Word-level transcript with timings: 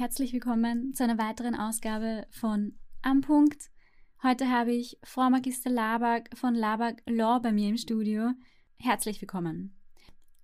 Herzlich 0.00 0.32
willkommen 0.32 0.94
zu 0.94 1.04
einer 1.04 1.18
weiteren 1.18 1.54
Ausgabe 1.54 2.26
von 2.30 2.72
Am 3.02 3.20
Punkt. 3.20 3.70
Heute 4.22 4.50
habe 4.50 4.72
ich 4.72 4.96
Frau 5.04 5.28
Magister 5.28 5.68
Labak 5.68 6.30
von 6.38 6.54
Labak 6.54 7.02
Law 7.04 7.38
bei 7.38 7.52
mir 7.52 7.68
im 7.68 7.76
Studio. 7.76 8.30
Herzlich 8.78 9.20
willkommen. 9.20 9.76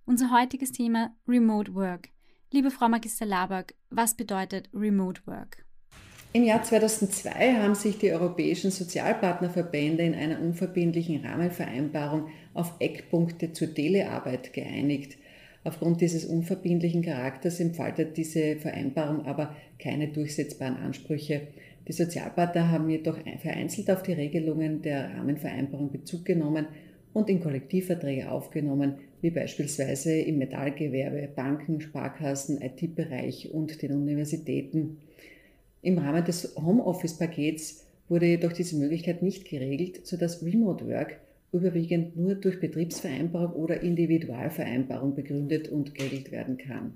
Unser 0.05 0.29
heutiges 0.29 0.73
Thema 0.73 1.15
Remote 1.27 1.73
Work. 1.73 2.09
Liebe 2.51 2.69
Frau 2.69 2.87
Magister 2.87 3.25
Labak, 3.25 3.73
was 3.89 4.15
bedeutet 4.15 4.69
Remote 4.75 5.21
Work? 5.25 5.65
Im 6.33 6.43
Jahr 6.43 6.61
2002 6.61 7.55
haben 7.55 7.73
sich 7.73 7.97
die 7.97 8.11
europäischen 8.11 8.69
Sozialpartnerverbände 8.69 10.03
in 10.03 10.13
einer 10.13 10.39
unverbindlichen 10.39 11.25
Rahmenvereinbarung 11.25 12.27
auf 12.53 12.75
Eckpunkte 12.77 13.53
zur 13.53 13.73
Telearbeit 13.73 14.53
geeinigt. 14.53 15.17
Aufgrund 15.67 15.99
dieses 15.99 16.23
unverbindlichen 16.23 17.01
Charakters 17.01 17.59
entfaltet 17.59 18.15
diese 18.15 18.55
Vereinbarung 18.55 19.25
aber 19.25 19.53
keine 19.77 20.07
durchsetzbaren 20.07 20.77
Ansprüche. 20.77 21.41
Die 21.89 21.91
Sozialpartner 21.91 22.71
haben 22.71 22.89
jedoch 22.89 23.19
vereinzelt 23.41 23.91
auf 23.91 24.01
die 24.01 24.13
Regelungen 24.13 24.81
der 24.81 25.13
Rahmenvereinbarung 25.17 25.91
Bezug 25.91 26.23
genommen 26.23 26.67
und 27.11 27.29
in 27.29 27.41
Kollektivverträge 27.41 28.31
aufgenommen, 28.31 28.93
wie 29.19 29.29
beispielsweise 29.29 30.17
im 30.17 30.37
Metallgewerbe, 30.37 31.27
Banken, 31.35 31.81
Sparkassen, 31.81 32.61
IT-Bereich 32.61 33.51
und 33.51 33.81
den 33.81 33.91
Universitäten. 33.91 34.99
Im 35.81 35.97
Rahmen 35.97 36.23
des 36.23 36.55
Homeoffice-Pakets 36.55 37.85
wurde 38.07 38.27
jedoch 38.27 38.53
diese 38.53 38.77
Möglichkeit 38.77 39.21
nicht 39.21 39.49
geregelt, 39.49 40.07
sodass 40.07 40.41
Remote 40.45 40.87
Work 40.87 41.17
überwiegend 41.51 42.17
nur 42.17 42.35
durch 42.35 42.59
Betriebsvereinbarung 42.59 43.53
oder 43.53 43.81
Individualvereinbarung 43.81 45.15
begründet 45.15 45.69
und 45.69 45.95
geregelt 45.95 46.31
werden 46.31 46.57
kann. 46.57 46.93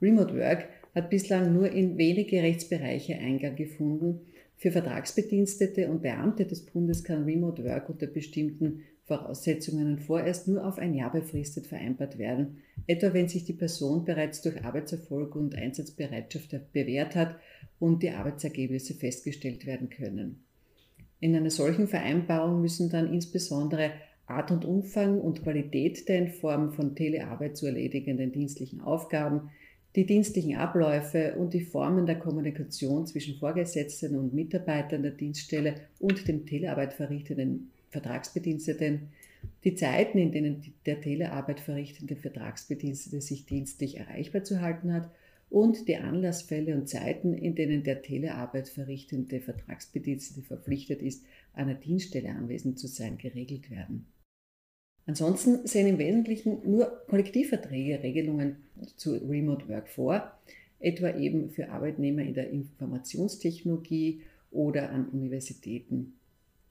Remote 0.00 0.36
Work 0.36 0.68
hat 0.94 1.10
bislang 1.10 1.52
nur 1.52 1.70
in 1.70 1.96
wenige 1.96 2.42
Rechtsbereiche 2.42 3.18
Eingang 3.18 3.56
gefunden. 3.56 4.20
Für 4.56 4.70
Vertragsbedienstete 4.70 5.88
und 5.88 6.02
Beamte 6.02 6.44
des 6.44 6.64
Bundes 6.66 7.02
kann 7.02 7.24
Remote 7.24 7.64
Work 7.64 7.88
unter 7.88 8.06
bestimmten 8.06 8.82
Voraussetzungen 9.04 9.98
vorerst 9.98 10.48
nur 10.48 10.66
auf 10.66 10.78
ein 10.78 10.94
Jahr 10.94 11.12
befristet 11.12 11.66
vereinbart 11.66 12.16
werden, 12.18 12.62
etwa 12.86 13.12
wenn 13.12 13.28
sich 13.28 13.44
die 13.44 13.52
Person 13.52 14.04
bereits 14.04 14.40
durch 14.40 14.64
Arbeitserfolg 14.64 15.36
und 15.36 15.54
Einsatzbereitschaft 15.54 16.72
bewährt 16.72 17.14
hat 17.14 17.36
und 17.78 18.02
die 18.02 18.10
Arbeitsergebnisse 18.10 18.94
festgestellt 18.94 19.66
werden 19.66 19.90
können. 19.90 20.43
In 21.24 21.34
einer 21.34 21.48
solchen 21.48 21.88
Vereinbarung 21.88 22.60
müssen 22.60 22.90
dann 22.90 23.10
insbesondere 23.10 23.92
Art 24.26 24.50
und 24.50 24.66
Umfang 24.66 25.18
und 25.18 25.42
Qualität 25.42 26.06
der 26.06 26.18
in 26.18 26.28
Form 26.28 26.74
von 26.74 26.94
Telearbeit 26.94 27.56
zu 27.56 27.64
erledigenden 27.64 28.30
dienstlichen 28.30 28.82
Aufgaben, 28.82 29.48
die 29.96 30.04
dienstlichen 30.04 30.56
Abläufe 30.56 31.36
und 31.38 31.54
die 31.54 31.64
Formen 31.64 32.04
der 32.04 32.18
Kommunikation 32.18 33.06
zwischen 33.06 33.38
Vorgesetzten 33.38 34.16
und 34.16 34.34
Mitarbeitern 34.34 35.02
der 35.02 35.12
Dienststelle 35.12 35.76
und 35.98 36.28
dem 36.28 36.44
Telearbeit 36.44 36.92
verrichtenden 36.92 37.70
Vertragsbediensteten, 37.88 39.08
die 39.64 39.74
Zeiten, 39.74 40.18
in 40.18 40.30
denen 40.30 40.74
der 40.84 41.00
Telearbeit 41.00 41.60
verrichtende 41.60 42.16
Vertragsbedienstete 42.16 43.22
sich 43.22 43.46
dienstlich 43.46 43.96
erreichbar 43.96 44.44
zu 44.44 44.60
halten 44.60 44.92
hat 44.92 45.08
und 45.54 45.86
die 45.86 45.96
Anlassfälle 45.96 46.74
und 46.74 46.88
Zeiten, 46.88 47.32
in 47.32 47.54
denen 47.54 47.84
der 47.84 48.02
Telearbeit 48.02 48.68
verrichtende 48.68 49.40
Vertragsbedienstete 49.40 50.42
verpflichtet 50.42 51.00
ist, 51.00 51.24
an 51.52 51.68
der 51.68 51.76
Dienststelle 51.76 52.30
anwesend 52.30 52.80
zu 52.80 52.88
sein, 52.88 53.18
geregelt 53.18 53.70
werden. 53.70 54.06
Ansonsten 55.06 55.64
sehen 55.64 55.86
im 55.86 55.98
Wesentlichen 55.98 56.58
nur 56.68 57.04
Kollektivverträge 57.06 58.02
Regelungen 58.02 58.56
zu 58.96 59.14
Remote 59.14 59.68
Work 59.68 59.88
vor, 59.88 60.36
etwa 60.80 61.16
eben 61.16 61.50
für 61.50 61.68
Arbeitnehmer 61.68 62.22
in 62.22 62.34
der 62.34 62.50
Informationstechnologie 62.50 64.22
oder 64.50 64.90
an 64.90 65.08
Universitäten. 65.10 66.14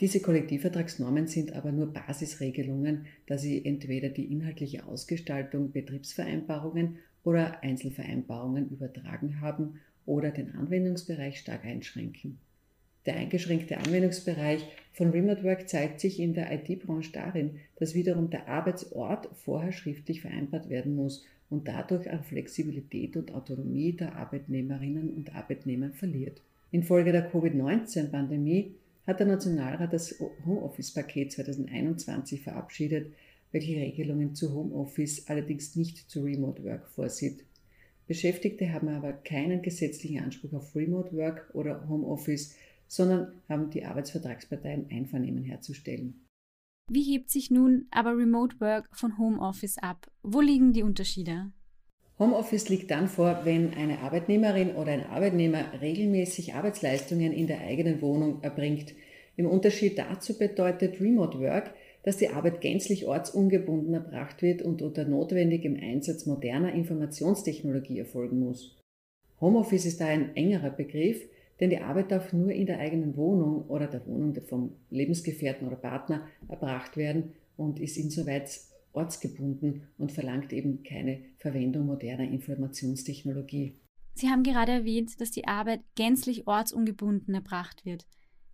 Diese 0.01 0.19
Kollektivvertragsnormen 0.19 1.27
sind 1.27 1.53
aber 1.53 1.71
nur 1.71 1.93
Basisregelungen, 1.93 3.05
da 3.27 3.37
sie 3.37 3.63
entweder 3.63 4.09
die 4.09 4.29
inhaltliche 4.29 4.85
Ausgestaltung 4.85 5.71
Betriebsvereinbarungen 5.71 6.97
oder 7.23 7.63
Einzelvereinbarungen 7.63 8.69
übertragen 8.69 9.41
haben 9.41 9.79
oder 10.05 10.31
den 10.31 10.55
Anwendungsbereich 10.55 11.39
stark 11.39 11.65
einschränken. 11.65 12.37
Der 13.05 13.15
eingeschränkte 13.15 13.77
Anwendungsbereich 13.77 14.65
von 14.93 15.09
Remote 15.09 15.43
Work 15.43 15.67
zeigt 15.67 15.99
sich 15.99 16.19
in 16.19 16.33
der 16.33 16.51
IT-Branche 16.53 17.11
darin, 17.11 17.59
dass 17.77 17.95
wiederum 17.95 18.29
der 18.29 18.47
Arbeitsort 18.47 19.27
vorher 19.33 19.73
schriftlich 19.73 20.21
vereinbart 20.21 20.69
werden 20.69 20.95
muss 20.95 21.25
und 21.49 21.67
dadurch 21.67 22.09
an 22.09 22.23
Flexibilität 22.23 23.17
und 23.17 23.33
Autonomie 23.33 23.93
der 23.93 24.15
Arbeitnehmerinnen 24.15 25.09
und 25.09 25.35
Arbeitnehmer 25.35 25.91
verliert. 25.91 26.41
Infolge 26.71 27.11
der 27.11 27.29
Covid-19-Pandemie 27.29 28.73
hat 29.05 29.19
der 29.19 29.27
Nationalrat 29.27 29.91
das 29.91 30.15
Homeoffice-Paket 30.45 31.33
2021 31.33 32.41
verabschiedet, 32.41 33.11
welche 33.53 33.77
Regelungen 33.77 34.35
zu 34.35 34.53
Homeoffice 34.53 35.27
allerdings 35.29 35.77
nicht 35.77 36.09
zu 36.09 36.23
Remote 36.23 36.61
Work 36.65 36.89
vorsieht. 36.89 37.45
Beschäftigte 38.07 38.73
haben 38.73 38.89
aber 38.89 39.13
keinen 39.13 39.61
gesetzlichen 39.61 40.21
Anspruch 40.21 40.53
auf 40.53 40.75
Remote 40.75 41.15
Work 41.15 41.49
oder 41.53 41.87
Homeoffice, 41.87 42.55
sondern 42.87 43.31
haben 43.47 43.69
die 43.69 43.85
Arbeitsvertragsparteien 43.85 44.87
Einvernehmen 44.91 45.43
herzustellen. 45.43 46.25
Wie 46.91 47.03
hebt 47.03 47.29
sich 47.29 47.49
nun 47.49 47.87
aber 47.91 48.17
Remote 48.17 48.59
Work 48.59 48.89
von 48.91 49.17
Homeoffice 49.17 49.77
ab? 49.77 50.11
Wo 50.21 50.41
liegen 50.41 50.73
die 50.73 50.83
Unterschiede? 50.83 51.51
Homeoffice 52.19 52.69
liegt 52.69 52.91
dann 52.91 53.07
vor, 53.07 53.41
wenn 53.45 53.73
eine 53.73 53.99
Arbeitnehmerin 53.99 54.75
oder 54.75 54.91
ein 54.91 55.05
Arbeitnehmer 55.05 55.79
regelmäßig 55.79 56.55
Arbeitsleistungen 56.55 57.31
in 57.31 57.47
der 57.47 57.61
eigenen 57.61 58.01
Wohnung 58.01 58.43
erbringt. 58.43 58.93
Im 59.35 59.47
Unterschied 59.47 59.97
dazu 59.97 60.37
bedeutet 60.37 60.99
Remote 60.99 61.39
Work, 61.39 61.73
dass 62.03 62.17
die 62.17 62.29
Arbeit 62.29 62.61
gänzlich 62.61 63.07
ortsungebunden 63.07 63.93
erbracht 63.93 64.41
wird 64.41 64.61
und 64.61 64.81
unter 64.81 65.05
notwendigem 65.05 65.77
Einsatz 65.81 66.25
moderner 66.25 66.73
Informationstechnologie 66.73 67.99
erfolgen 67.99 68.39
muss. 68.39 68.77
Homeoffice 69.41 69.85
ist 69.85 69.99
da 69.99 70.07
ein 70.07 70.35
engerer 70.35 70.69
Begriff, 70.69 71.21
denn 71.59 71.69
die 71.69 71.79
Arbeit 71.79 72.11
darf 72.11 72.33
nur 72.33 72.51
in 72.51 72.65
der 72.65 72.79
eigenen 72.79 73.15
Wohnung 73.15 73.67
oder 73.67 73.87
der 73.87 74.05
Wohnung 74.05 74.35
vom 74.45 74.75
Lebensgefährten 74.89 75.67
oder 75.67 75.77
Partner 75.77 76.27
erbracht 76.47 76.97
werden 76.97 77.33
und 77.57 77.79
ist 77.79 77.97
insoweit 77.97 78.59
ortsgebunden 78.93 79.87
und 79.97 80.11
verlangt 80.11 80.53
eben 80.53 80.83
keine 80.83 81.19
Verwendung 81.37 81.85
moderner 81.85 82.29
Informationstechnologie. 82.29 83.79
Sie 84.15 84.29
haben 84.29 84.43
gerade 84.43 84.71
erwähnt, 84.71 85.19
dass 85.19 85.31
die 85.31 85.47
Arbeit 85.47 85.81
gänzlich 85.95 86.47
ortsungebunden 86.47 87.33
erbracht 87.33 87.85
wird. 87.85 88.05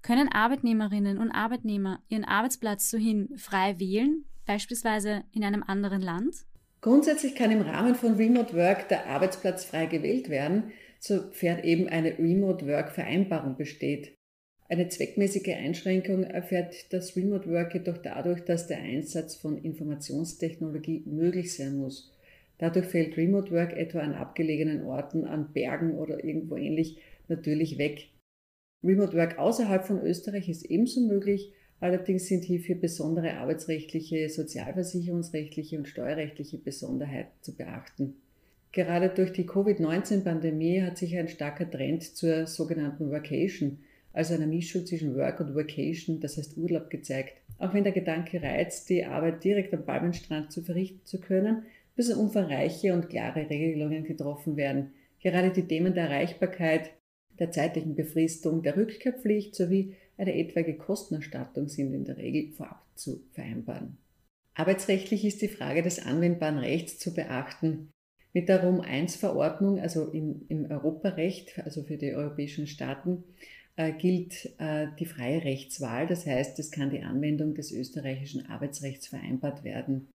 Können 0.01 0.29
Arbeitnehmerinnen 0.31 1.17
und 1.17 1.31
Arbeitnehmer 1.31 2.01
ihren 2.07 2.23
Arbeitsplatz 2.23 2.89
sohin 2.89 3.29
frei 3.37 3.79
wählen, 3.79 4.25
beispielsweise 4.45 5.23
in 5.33 5.43
einem 5.43 5.63
anderen 5.63 6.01
Land? 6.01 6.35
Grundsätzlich 6.81 7.35
kann 7.35 7.51
im 7.51 7.61
Rahmen 7.61 7.95
von 7.95 8.15
Remote 8.15 8.55
Work 8.55 8.87
der 8.87 9.07
Arbeitsplatz 9.07 9.65
frei 9.65 9.85
gewählt 9.85 10.29
werden, 10.29 10.71
sofern 10.99 11.63
eben 11.63 11.89
eine 11.89 12.17
Remote 12.17 12.65
Work 12.67 12.91
Vereinbarung 12.91 13.57
besteht. 13.57 14.17
Eine 14.69 14.87
zweckmäßige 14.87 15.55
Einschränkung 15.55 16.23
erfährt 16.23 16.93
das 16.93 17.15
Remote 17.15 17.49
Work 17.49 17.73
jedoch 17.73 17.97
dadurch, 17.97 18.45
dass 18.45 18.67
der 18.67 18.77
Einsatz 18.77 19.35
von 19.35 19.57
Informationstechnologie 19.57 21.03
möglich 21.05 21.55
sein 21.55 21.77
muss. 21.77 22.15
Dadurch 22.59 22.85
fällt 22.85 23.17
Remote 23.17 23.51
Work 23.51 23.73
etwa 23.73 23.99
an 23.99 24.13
abgelegenen 24.13 24.83
Orten, 24.83 25.25
an 25.25 25.51
Bergen 25.53 25.97
oder 25.97 26.23
irgendwo 26.23 26.55
ähnlich 26.55 26.99
natürlich 27.27 27.77
weg. 27.77 28.09
Remote 28.83 29.15
Work 29.17 29.37
außerhalb 29.37 29.85
von 29.85 30.01
Österreich 30.01 30.47
ist 30.47 30.65
ebenso 30.65 31.01
möglich, 31.01 31.51
allerdings 31.79 32.27
sind 32.27 32.45
hierfür 32.45 32.75
besondere 32.75 33.33
arbeitsrechtliche, 33.35 34.29
sozialversicherungsrechtliche 34.29 35.77
und 35.77 35.87
steuerrechtliche 35.87 36.57
Besonderheiten 36.57 37.31
zu 37.41 37.55
beachten. 37.55 38.15
Gerade 38.71 39.09
durch 39.09 39.33
die 39.33 39.45
Covid-19-Pandemie 39.45 40.81
hat 40.81 40.97
sich 40.97 41.17
ein 41.17 41.27
starker 41.27 41.69
Trend 41.69 42.03
zur 42.03 42.45
sogenannten 42.47 43.09
Workation, 43.11 43.79
also 44.13 44.35
einer 44.35 44.47
Mischung 44.47 44.85
zwischen 44.85 45.15
Work 45.15 45.39
und 45.39 45.55
Vacation, 45.55 46.19
das 46.19 46.37
heißt 46.37 46.57
Urlaub, 46.57 46.89
gezeigt. 46.89 47.33
Auch 47.57 47.73
wenn 47.73 47.83
der 47.83 47.93
Gedanke 47.93 48.41
reizt, 48.41 48.89
die 48.89 49.05
Arbeit 49.05 49.43
direkt 49.43 49.73
am 49.73 49.85
Palmenstrand 49.85 50.51
zu 50.51 50.61
verrichten 50.61 51.01
zu 51.03 51.19
können, 51.19 51.63
müssen 51.95 52.17
umfangreiche 52.17 52.93
und 52.93 53.09
klare 53.09 53.49
Regelungen 53.49 54.03
getroffen 54.03 54.55
werden. 54.55 54.91
Gerade 55.21 55.51
die 55.51 55.67
Themen 55.67 55.93
der 55.93 56.05
Erreichbarkeit, 56.05 56.91
der 57.39 57.51
zeitlichen 57.51 57.95
Befristung, 57.95 58.61
der 58.61 58.77
Rückkehrpflicht 58.77 59.55
sowie 59.55 59.95
eine 60.17 60.35
etwaige 60.35 60.77
Kostenerstattung 60.77 61.69
sind 61.69 61.93
in 61.93 62.05
der 62.05 62.17
Regel 62.17 62.51
vorab 62.51 62.85
zu 62.95 63.23
vereinbaren. 63.31 63.97
Arbeitsrechtlich 64.53 65.23
ist 65.23 65.41
die 65.41 65.47
Frage 65.47 65.81
des 65.81 66.05
anwendbaren 66.05 66.57
Rechts 66.57 66.99
zu 66.99 67.13
beachten. 67.13 67.91
Mit 68.33 68.49
der 68.49 68.63
Rom-1-Verordnung, 68.63 69.79
also 69.79 70.09
im, 70.11 70.45
im 70.49 70.69
Europarecht, 70.69 71.59
also 71.59 71.83
für 71.83 71.97
die 71.97 72.13
europäischen 72.13 72.67
Staaten, 72.67 73.23
äh, 73.77 73.93
gilt 73.93 74.53
äh, 74.59 74.87
die 74.99 75.05
freie 75.05 75.43
Rechtswahl. 75.43 76.05
Das 76.07 76.25
heißt, 76.25 76.59
es 76.59 76.71
kann 76.71 76.89
die 76.89 77.01
Anwendung 77.01 77.55
des 77.55 77.71
österreichischen 77.71 78.47
Arbeitsrechts 78.47 79.07
vereinbart 79.07 79.63
werden. 79.63 80.09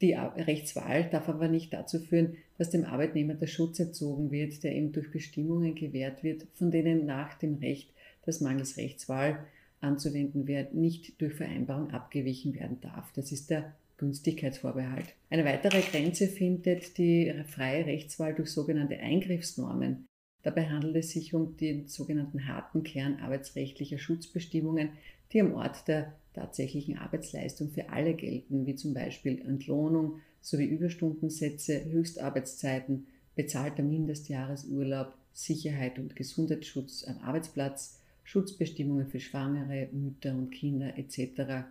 Die 0.00 0.14
Rechtswahl 0.14 1.10
darf 1.10 1.28
aber 1.28 1.48
nicht 1.48 1.72
dazu 1.72 1.98
führen, 1.98 2.36
dass 2.56 2.70
dem 2.70 2.84
Arbeitnehmer 2.84 3.34
der 3.34 3.46
Schutz 3.46 3.78
entzogen 3.80 4.30
wird, 4.30 4.62
der 4.62 4.74
ihm 4.74 4.92
durch 4.92 5.10
Bestimmungen 5.10 5.74
gewährt 5.74 6.22
wird, 6.22 6.46
von 6.54 6.70
denen 6.70 7.04
nach 7.04 7.34
dem 7.34 7.56
Recht 7.56 7.90
das 8.24 8.40
mangels 8.40 8.76
Rechtswahl 8.76 9.44
anzuwenden 9.80 10.46
wäre, 10.46 10.68
nicht 10.72 11.20
durch 11.20 11.34
Vereinbarung 11.34 11.90
abgewichen 11.90 12.54
werden 12.54 12.80
darf. 12.80 13.12
Das 13.14 13.32
ist 13.32 13.50
der 13.50 13.74
Günstigkeitsvorbehalt. 13.98 15.14
Eine 15.28 15.44
weitere 15.44 15.82
Grenze 15.82 16.26
findet 16.26 16.96
die 16.96 17.32
freie 17.46 17.84
Rechtswahl 17.84 18.34
durch 18.34 18.50
sogenannte 18.50 18.98
Eingriffsnormen. 18.98 20.06
Dabei 20.42 20.68
handelt 20.68 20.96
es 20.96 21.10
sich 21.10 21.34
um 21.34 21.58
den 21.58 21.86
sogenannten 21.86 22.48
harten 22.48 22.82
Kern 22.82 23.20
arbeitsrechtlicher 23.20 23.98
Schutzbestimmungen, 23.98 24.90
die 25.32 25.40
am 25.40 25.54
Ort 25.54 25.88
der 25.88 26.14
tatsächlichen 26.34 26.98
Arbeitsleistung 26.98 27.70
für 27.70 27.90
alle 27.90 28.14
gelten, 28.14 28.66
wie 28.66 28.74
zum 28.74 28.94
Beispiel 28.94 29.40
Entlohnung 29.40 30.20
sowie 30.40 30.66
Überstundensätze, 30.66 31.84
Höchstarbeitszeiten, 31.84 33.06
bezahlter 33.34 33.82
Mindestjahresurlaub, 33.82 35.14
Sicherheit 35.32 35.98
und 35.98 36.16
Gesundheitsschutz 36.16 37.04
am 37.04 37.18
Arbeitsplatz, 37.18 38.00
Schutzbestimmungen 38.24 39.06
für 39.06 39.20
Schwangere, 39.20 39.88
Mütter 39.92 40.34
und 40.34 40.50
Kinder 40.50 40.96
etc. 40.98 41.66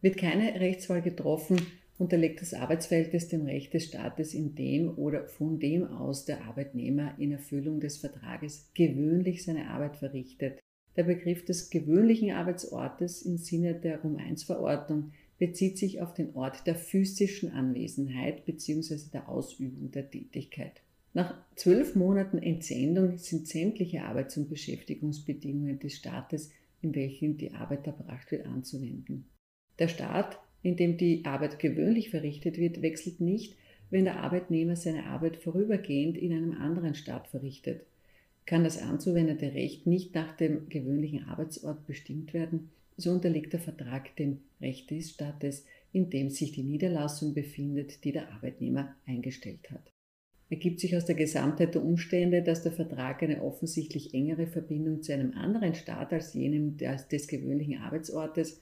Wird 0.00 0.16
keine 0.16 0.60
Rechtswahl 0.60 1.02
getroffen, 1.02 1.60
unterlegt 1.98 2.40
das 2.40 2.54
Arbeitsverhältnis 2.54 3.28
dem 3.28 3.44
Recht 3.44 3.74
des 3.74 3.84
Staates, 3.84 4.34
in 4.34 4.54
dem 4.54 4.96
oder 4.96 5.26
von 5.26 5.60
dem 5.60 5.84
aus 5.84 6.24
der 6.24 6.44
Arbeitnehmer 6.44 7.14
in 7.18 7.32
Erfüllung 7.32 7.80
des 7.80 7.98
Vertrages 7.98 8.70
gewöhnlich 8.74 9.44
seine 9.44 9.68
Arbeit 9.68 9.96
verrichtet. 9.98 10.60
Der 10.96 11.04
Begriff 11.04 11.44
des 11.44 11.70
gewöhnlichen 11.70 12.32
Arbeitsortes 12.32 13.22
im 13.22 13.36
Sinne 13.36 13.74
der 13.74 14.00
Rum-1-Verordnung 14.02 15.12
bezieht 15.38 15.78
sich 15.78 16.02
auf 16.02 16.12
den 16.14 16.34
Ort 16.34 16.66
der 16.66 16.74
physischen 16.74 17.52
Anwesenheit 17.52 18.44
bzw. 18.44 18.98
der 19.12 19.28
Ausübung 19.28 19.90
der 19.90 20.10
Tätigkeit. 20.10 20.82
Nach 21.12 21.34
zwölf 21.56 21.96
Monaten 21.96 22.38
Entsendung 22.38 23.18
sind 23.18 23.48
sämtliche 23.48 24.02
Arbeits- 24.02 24.36
und 24.36 24.48
Beschäftigungsbedingungen 24.48 25.78
des 25.78 25.94
Staates, 25.94 26.50
in 26.82 26.94
welchen 26.94 27.36
die 27.36 27.52
Arbeit 27.52 27.86
erbracht 27.86 28.30
wird, 28.30 28.46
anzuwenden. 28.46 29.24
Der 29.78 29.88
Staat, 29.88 30.38
in 30.62 30.76
dem 30.76 30.98
die 30.98 31.24
Arbeit 31.24 31.58
gewöhnlich 31.58 32.10
verrichtet 32.10 32.58
wird, 32.58 32.82
wechselt 32.82 33.20
nicht, 33.20 33.56
wenn 33.90 34.04
der 34.04 34.20
Arbeitnehmer 34.20 34.76
seine 34.76 35.06
Arbeit 35.06 35.36
vorübergehend 35.36 36.16
in 36.16 36.32
einem 36.32 36.52
anderen 36.52 36.94
Staat 36.94 37.26
verrichtet. 37.26 37.86
Kann 38.50 38.64
das 38.64 38.82
anzuwendende 38.82 39.54
Recht 39.54 39.86
nicht 39.86 40.14
nach 40.14 40.36
dem 40.36 40.68
gewöhnlichen 40.68 41.28
Arbeitsort 41.28 41.86
bestimmt 41.86 42.34
werden, 42.34 42.70
so 42.96 43.12
unterliegt 43.12 43.52
der 43.52 43.60
Vertrag 43.60 44.16
dem 44.16 44.40
Recht 44.60 44.90
des 44.90 45.10
Staates, 45.10 45.64
in 45.92 46.10
dem 46.10 46.30
sich 46.30 46.50
die 46.50 46.64
Niederlassung 46.64 47.32
befindet, 47.32 48.04
die 48.04 48.10
der 48.10 48.32
Arbeitnehmer 48.32 48.96
eingestellt 49.06 49.70
hat 49.70 49.92
ergibt 50.50 50.80
sich 50.80 50.96
aus 50.96 51.04
der 51.06 51.14
Gesamtheit 51.14 51.74
der 51.74 51.84
Umstände, 51.84 52.42
dass 52.42 52.62
der 52.62 52.72
Vertrag 52.72 53.22
eine 53.22 53.42
offensichtlich 53.42 54.12
engere 54.14 54.48
Verbindung 54.48 55.00
zu 55.00 55.14
einem 55.14 55.32
anderen 55.34 55.74
Staat 55.74 56.12
als 56.12 56.34
jenem 56.34 56.76
des, 56.76 57.06
des 57.06 57.28
gewöhnlichen 57.28 57.78
Arbeitsortes 57.78 58.60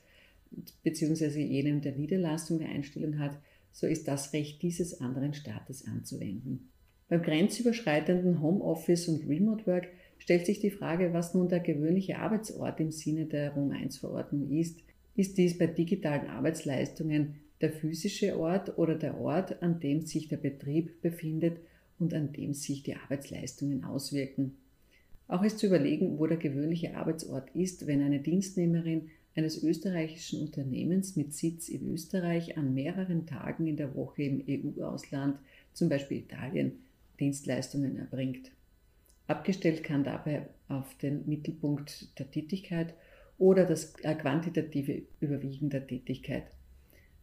bzw. 0.82 1.42
jenem 1.42 1.80
der 1.80 1.92
Niederlassung 1.92 2.58
der 2.58 2.68
Einstellung 2.68 3.18
hat, 3.18 3.38
so 3.72 3.86
ist 3.86 4.06
das 4.06 4.34
Recht 4.34 4.60
dieses 4.62 5.00
anderen 5.00 5.32
Staates 5.32 5.86
anzuwenden. 5.86 6.68
Beim 7.08 7.22
grenzüberschreitenden 7.22 8.42
Homeoffice 8.42 9.08
und 9.08 9.26
Remote 9.26 9.66
Work 9.66 9.88
stellt 10.18 10.44
sich 10.44 10.60
die 10.60 10.70
Frage, 10.70 11.14
was 11.14 11.32
nun 11.32 11.48
der 11.48 11.60
gewöhnliche 11.60 12.18
Arbeitsort 12.18 12.80
im 12.80 12.90
Sinne 12.90 13.24
der 13.24 13.52
Rom 13.52 13.70
1 13.70 13.96
Verordnung 13.96 14.50
ist. 14.50 14.80
Ist 15.16 15.38
dies 15.38 15.56
bei 15.56 15.66
digitalen 15.66 16.28
Arbeitsleistungen 16.28 17.36
der 17.62 17.72
physische 17.72 18.38
Ort 18.38 18.78
oder 18.78 18.94
der 18.94 19.18
Ort, 19.18 19.62
an 19.62 19.80
dem 19.80 20.02
sich 20.02 20.28
der 20.28 20.36
Betrieb 20.36 21.00
befindet 21.00 21.58
und 21.98 22.12
an 22.12 22.32
dem 22.32 22.52
sich 22.52 22.82
die 22.82 22.94
Arbeitsleistungen 22.94 23.84
auswirken. 23.84 24.56
Auch 25.28 25.42
ist 25.42 25.58
zu 25.58 25.66
überlegen, 25.66 26.18
wo 26.18 26.26
der 26.26 26.36
gewöhnliche 26.36 26.94
Arbeitsort 26.94 27.54
ist, 27.54 27.86
wenn 27.86 28.02
eine 28.02 28.20
Dienstnehmerin 28.20 29.10
eines 29.34 29.62
österreichischen 29.62 30.40
Unternehmens 30.42 31.16
mit 31.16 31.32
Sitz 31.32 31.68
in 31.68 31.92
Österreich 31.92 32.56
an 32.56 32.74
mehreren 32.74 33.26
Tagen 33.26 33.66
in 33.66 33.76
der 33.76 33.94
Woche 33.94 34.22
im 34.22 34.44
EU-Ausland, 34.48 35.38
zum 35.72 35.88
Beispiel 35.88 36.18
Italien, 36.18 36.72
Dienstleistungen 37.20 37.98
erbringt. 37.98 38.50
Abgestellt 39.26 39.84
kann 39.84 40.04
dabei 40.04 40.48
auf 40.68 40.96
den 40.98 41.28
Mittelpunkt 41.28 42.18
der 42.18 42.30
Tätigkeit 42.30 42.94
oder 43.38 43.64
das 43.64 43.94
äh, 44.02 44.14
quantitative 44.14 45.02
Überwiegen 45.20 45.70
der 45.70 45.86
Tätigkeit. 45.86 46.44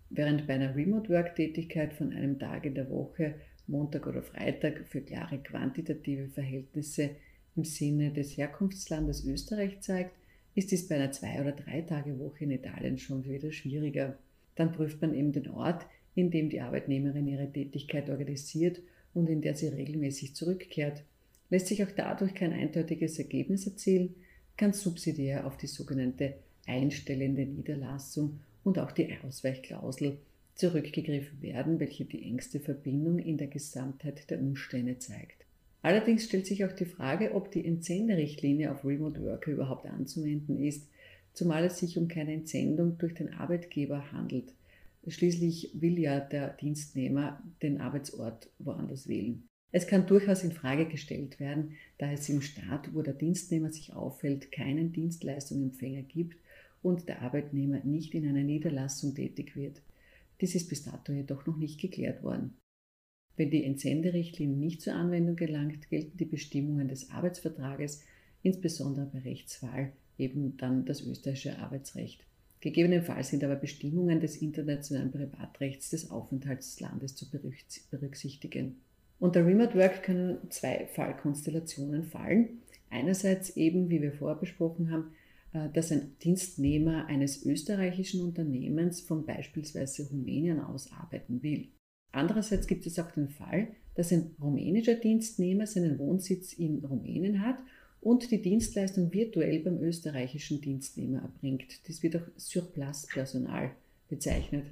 Während 0.10 0.48
bei 0.48 0.54
einer 0.54 0.76
Remote-Work-Tätigkeit 0.76 1.94
von 1.94 2.14
einem 2.14 2.38
Tag 2.40 2.66
in 2.66 2.76
der 2.76 2.90
Woche 2.90 3.36
Montag 3.68 4.06
oder 4.06 4.22
Freitag 4.22 4.86
für 4.88 5.02
klare 5.02 5.40
quantitative 5.40 6.28
Verhältnisse 6.30 7.12
im 7.56 7.64
Sinne 7.64 8.12
des 8.12 8.38
Herkunftslandes 8.38 9.26
Österreich 9.26 9.82
zeigt, 9.82 10.16
ist 10.54 10.72
dies 10.72 10.88
bei 10.88 10.96
einer 10.96 11.12
Zwei- 11.12 11.42
oder 11.42 11.52
Drei-Tage-Woche 11.52 12.44
in 12.44 12.52
Italien 12.52 12.98
schon 12.98 13.26
wieder 13.26 13.52
schwieriger. 13.52 14.18
Dann 14.56 14.72
prüft 14.72 15.02
man 15.02 15.14
eben 15.14 15.34
den 15.34 15.50
Ort, 15.50 15.86
in 16.14 16.32
dem 16.32 16.50
die 16.50 16.62
Arbeitnehmerin 16.62 17.28
ihre 17.28 17.52
Tätigkeit 17.52 18.10
organisiert 18.10 18.80
und 19.16 19.28
in 19.28 19.42
der 19.42 19.56
sie 19.56 19.70
regelmäßig 19.70 20.36
zurückkehrt. 20.36 21.02
Lässt 21.50 21.68
sich 21.68 21.84
auch 21.84 21.92
dadurch 21.92 22.36
kein 22.36 22.54
eindeutiges 22.54 23.18
Ergebnis 23.18 23.66
erzielen, 23.66 24.14
kann 24.58 24.74
subsidiär 24.74 25.48
auf 25.48 25.58
die 25.58 25.68
sogenannte 25.68 26.36
einstellende 26.68 27.46
Niederlassung 27.46 28.40
und 28.64 28.78
auch 28.78 28.92
die 28.92 29.16
Ausweichklausel 29.26 30.18
zurückgegriffen 30.56 31.42
werden, 31.42 31.80
welche 31.80 32.06
die 32.06 32.24
engste 32.24 32.60
Verbindung 32.60 33.20
in 33.20 33.38
der 33.38 33.48
Gesamtheit 33.48 34.30
der 34.30 34.40
Umstände 34.40 35.00
zeigt. 35.00 35.46
Allerdings 35.82 36.26
stellt 36.26 36.48
sich 36.48 36.66
auch 36.66 36.72
die 36.72 36.86
Frage, 36.86 37.36
ob 37.36 37.52
die 37.52 37.66
Entsenderichtlinie 37.66 38.72
auf 38.72 38.84
Remote 38.84 39.22
Worker 39.22 39.52
überhaupt 39.52 39.86
anzuwenden 39.86 40.58
ist, 40.64 40.88
zumal 41.34 41.66
es 41.66 41.78
sich 41.78 41.98
um 41.98 42.08
keine 42.08 42.34
Entsendung 42.34 42.98
durch 42.98 43.14
den 43.14 43.34
Arbeitgeber 43.34 44.12
handelt. 44.12 44.54
Schließlich 45.08 45.72
will 45.74 46.00
ja 46.00 46.20
der 46.20 46.50
Dienstnehmer 46.54 47.44
den 47.62 47.80
Arbeitsort 47.80 48.50
woanders 48.60 49.08
wählen. 49.08 49.48
Es 49.72 49.88
kann 49.88 50.08
durchaus 50.08 50.44
in 50.44 50.52
Frage 50.52 50.88
gestellt 50.88 51.40
werden, 51.40 51.74
da 51.98 52.12
es 52.12 52.30
im 52.30 52.42
Staat, 52.42 52.94
wo 52.94 53.02
der 53.02 53.14
Dienstnehmer 53.14 53.72
sich 53.72 53.94
aufhält, 53.94 54.52
keinen 54.52 54.94
Dienstleistungsempfänger 54.94 56.04
gibt 56.04 56.38
und 56.82 57.10
der 57.10 57.22
Arbeitnehmer 57.22 57.84
nicht 57.84 58.14
in 58.14 58.28
einer 58.28 58.44
Niederlassung 58.44 59.16
tätig 59.16 59.56
wird. 59.56 59.82
Dies 60.42 60.56
ist 60.56 60.70
bis 60.70 60.84
dato 60.84 61.12
jedoch 61.12 61.46
noch 61.46 61.58
nicht 61.58 61.80
geklärt 61.80 62.24
worden. 62.24 62.58
Wenn 63.36 63.52
die 63.52 63.66
Entsenderichtlinie 63.66 64.56
nicht 64.56 64.82
zur 64.82 64.94
Anwendung 64.94 65.36
gelangt, 65.36 65.90
gelten 65.90 66.18
die 66.18 66.26
Bestimmungen 66.26 66.88
des 66.88 67.10
Arbeitsvertrages, 67.10 68.04
insbesondere 68.44 69.08
bei 69.08 69.20
Rechtswahl, 69.20 69.92
eben 70.18 70.56
dann 70.58 70.86
das 70.86 71.02
österreichische 71.02 71.60
Arbeitsrecht. 71.60 72.26
Gegebenenfalls 72.66 73.30
sind 73.30 73.44
aber 73.44 73.58
Bestimmungen 73.58 74.20
des 74.20 74.38
internationalen 74.38 75.12
Privatrechts 75.12 75.92
des 75.92 76.10
Aufenthaltslandes 76.10 77.16
zu 77.16 77.30
berücksichtigen. 77.92 78.78
Unter 79.20 79.46
Remote 79.46 79.78
Work 79.78 80.02
können 80.02 80.40
zwei 80.50 80.88
Fallkonstellationen 80.92 82.06
fallen. 82.06 82.64
Einerseits 82.90 83.56
eben, 83.56 83.92
wie 83.92 84.02
wir 84.02 84.14
vorher 84.14 84.40
besprochen 84.40 84.90
haben, 84.90 85.12
äh, 85.54 85.70
dass 85.74 85.92
ein 85.92 86.18
Dienstnehmer 86.24 87.06
eines 87.06 87.46
österreichischen 87.46 88.22
Unternehmens 88.22 89.00
von 89.00 89.28
beispielsweise 89.28 90.10
Rumänien 90.10 90.60
aus 90.60 90.92
arbeiten 90.92 91.44
will. 91.44 91.68
Andererseits 92.14 92.66
gibt 92.66 92.88
es 92.88 92.98
auch 92.98 93.12
den 93.12 93.30
Fall, 93.30 93.68
dass 93.94 94.12
ein 94.12 94.32
rumänischer 94.42 94.96
Dienstnehmer 94.96 95.68
seinen 95.68 96.00
Wohnsitz 96.00 96.54
in 96.54 96.84
Rumänien 96.84 97.46
hat 97.46 97.60
und 98.06 98.30
die 98.30 98.40
Dienstleistung 98.40 99.12
virtuell 99.12 99.62
beim 99.62 99.82
österreichischen 99.82 100.62
Dienstnehmer 100.62 101.24
erbringt. 101.24 101.90
Das 101.90 102.04
wird 102.04 102.16
auch 102.16 102.28
Surplus-Personal 102.38 103.72
bezeichnet. 104.10 104.68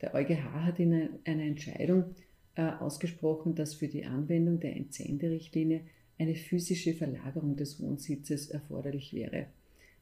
Der 0.00 0.12
EuGH 0.12 0.64
hat 0.64 0.80
in 0.80 0.92
einer 1.24 1.44
Entscheidung 1.44 2.16
äh, 2.56 2.62
ausgesprochen, 2.62 3.54
dass 3.54 3.74
für 3.74 3.86
die 3.86 4.04
Anwendung 4.04 4.58
der 4.58 4.74
Entsenderichtlinie 4.74 5.82
eine 6.18 6.34
physische 6.34 6.92
Verlagerung 6.92 7.54
des 7.54 7.80
Wohnsitzes 7.80 8.48
erforderlich 8.48 9.14
wäre. 9.14 9.46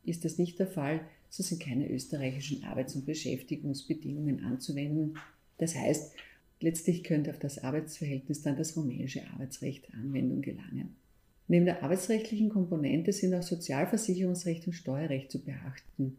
Ist 0.03 0.25
das 0.25 0.39
nicht 0.39 0.59
der 0.59 0.67
Fall, 0.67 1.03
so 1.29 1.43
sind 1.43 1.61
keine 1.61 1.91
österreichischen 1.91 2.65
Arbeits- 2.65 2.95
und 2.95 3.05
Beschäftigungsbedingungen 3.05 4.43
anzuwenden. 4.43 5.19
Das 5.59 5.75
heißt, 5.77 6.15
letztlich 6.61 7.05
könnte 7.05 7.31
auf 7.31 7.39
das 7.39 7.59
Arbeitsverhältnis 7.59 8.41
dann 8.41 8.57
das 8.57 8.75
rumänische 8.75 9.29
Arbeitsrecht 9.35 9.93
Anwendung 9.93 10.41
gelangen. 10.41 11.04
Neben 11.47 11.67
der 11.67 11.83
arbeitsrechtlichen 11.83 12.49
Komponente 12.49 13.13
sind 13.13 13.35
auch 13.35 13.43
Sozialversicherungsrecht 13.43 14.67
und 14.67 14.73
Steuerrecht 14.73 15.31
zu 15.31 15.41
beachten. 15.43 16.17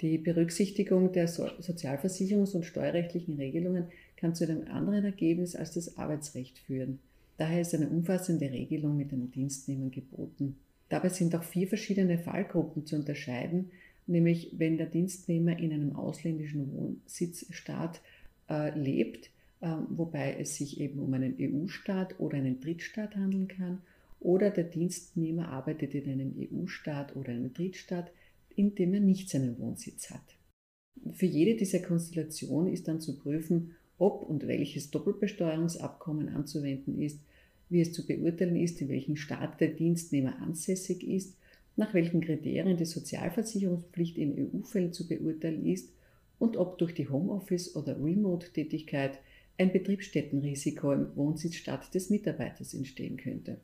Die 0.00 0.18
Berücksichtigung 0.18 1.12
der 1.12 1.28
sozialversicherungs- 1.28 2.54
und 2.54 2.64
steuerrechtlichen 2.64 3.36
Regelungen 3.36 3.84
kann 4.16 4.34
zu 4.34 4.44
einem 4.44 4.66
anderen 4.68 5.04
Ergebnis 5.04 5.54
als 5.54 5.74
das 5.74 5.98
Arbeitsrecht 5.98 6.58
führen. 6.58 6.98
Daher 7.36 7.60
ist 7.60 7.74
eine 7.74 7.88
umfassende 7.88 8.50
Regelung 8.50 8.96
mit 8.96 9.12
einem 9.12 9.30
Dienstnehmer 9.30 9.90
geboten. 9.90 10.56
Dabei 10.88 11.10
sind 11.10 11.34
auch 11.36 11.44
vier 11.44 11.68
verschiedene 11.68 12.18
Fallgruppen 12.18 12.86
zu 12.86 12.96
unterscheiden, 12.96 13.70
nämlich 14.06 14.52
wenn 14.58 14.78
der 14.78 14.86
Dienstnehmer 14.86 15.58
in 15.58 15.72
einem 15.72 15.96
ausländischen 15.96 16.72
Wohnsitzstaat 16.72 18.00
äh, 18.48 18.76
lebt 18.76 19.30
ähm, 19.62 19.86
wobei 19.90 20.36
es 20.38 20.56
sich 20.56 20.80
eben 20.80 21.00
um 21.00 21.12
einen 21.12 21.36
EU-Staat 21.38 22.18
oder 22.18 22.38
einen 22.38 22.60
Drittstaat 22.60 23.14
handeln 23.14 23.48
kann, 23.48 23.82
oder 24.20 24.50
der 24.50 24.64
Dienstnehmer 24.64 25.48
arbeitet 25.48 25.94
in 25.94 26.10
einem 26.10 26.34
EU-Staat 26.38 27.16
oder 27.16 27.32
einem 27.32 27.52
Drittstaat, 27.52 28.12
in 28.54 28.74
dem 28.74 28.94
er 28.94 29.00
nicht 29.00 29.30
seinen 29.30 29.58
Wohnsitz 29.58 30.10
hat. 30.10 30.36
Für 31.12 31.26
jede 31.26 31.56
dieser 31.56 31.80
Konstellationen 31.80 32.72
ist 32.72 32.86
dann 32.86 33.00
zu 33.00 33.18
prüfen, 33.18 33.76
ob 33.98 34.22
und 34.22 34.46
welches 34.46 34.90
Doppelbesteuerungsabkommen 34.90 36.28
anzuwenden 36.28 37.00
ist, 37.00 37.20
wie 37.68 37.80
es 37.80 37.92
zu 37.92 38.06
beurteilen 38.06 38.56
ist, 38.56 38.80
in 38.80 38.88
welchem 38.88 39.16
Staat 39.16 39.60
der 39.60 39.68
Dienstnehmer 39.68 40.40
ansässig 40.40 41.02
ist, 41.06 41.36
nach 41.76 41.94
welchen 41.94 42.20
Kriterien 42.20 42.76
die 42.76 42.84
Sozialversicherungspflicht 42.84 44.18
in 44.18 44.52
EU-Fällen 44.52 44.92
zu 44.92 45.06
beurteilen 45.06 45.64
ist 45.64 45.92
und 46.38 46.56
ob 46.56 46.78
durch 46.78 46.94
die 46.94 47.08
Homeoffice- 47.08 47.76
oder 47.76 48.02
Remote-Tätigkeit 48.02 49.18
ein 49.56 49.72
Betriebsstättenrisiko 49.72 50.92
im 50.92 51.14
Wohnsitzstaat 51.16 51.94
des 51.94 52.10
Mitarbeiters 52.10 52.74
entstehen 52.74 53.16
könnte. 53.16 53.60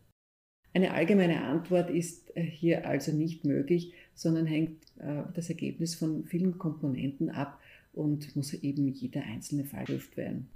Eine 0.76 0.92
allgemeine 0.92 1.40
Antwort 1.40 1.88
ist 1.88 2.37
äh, 2.37 2.42
hier 2.42 2.87
also 2.87 3.11
nicht 3.11 3.47
möglich, 3.47 3.95
sondern 4.14 4.45
hängt 4.45 4.85
äh, 4.99 5.23
das 5.33 5.49
Ergebnis 5.49 5.95
von 5.95 6.26
vielen 6.26 6.59
Komponenten 6.59 7.30
ab 7.30 7.59
und 7.95 8.37
muss 8.37 8.52
eben 8.52 8.87
jeder 8.88 9.23
einzelne 9.23 9.64
Fall 9.64 9.87
geprüft 9.87 10.18
werden. 10.18 10.50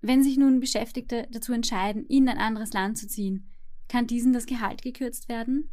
Wenn 0.00 0.22
sich 0.22 0.38
nun 0.38 0.60
Beschäftigte 0.60 1.28
dazu 1.30 1.52
entscheiden, 1.52 2.06
in 2.06 2.26
ein 2.26 2.38
anderes 2.38 2.72
Land 2.72 2.96
zu 2.96 3.06
ziehen, 3.06 3.50
kann 3.86 4.06
diesen 4.06 4.32
das 4.32 4.46
Gehalt 4.46 4.80
gekürzt 4.80 5.28
werden? 5.28 5.68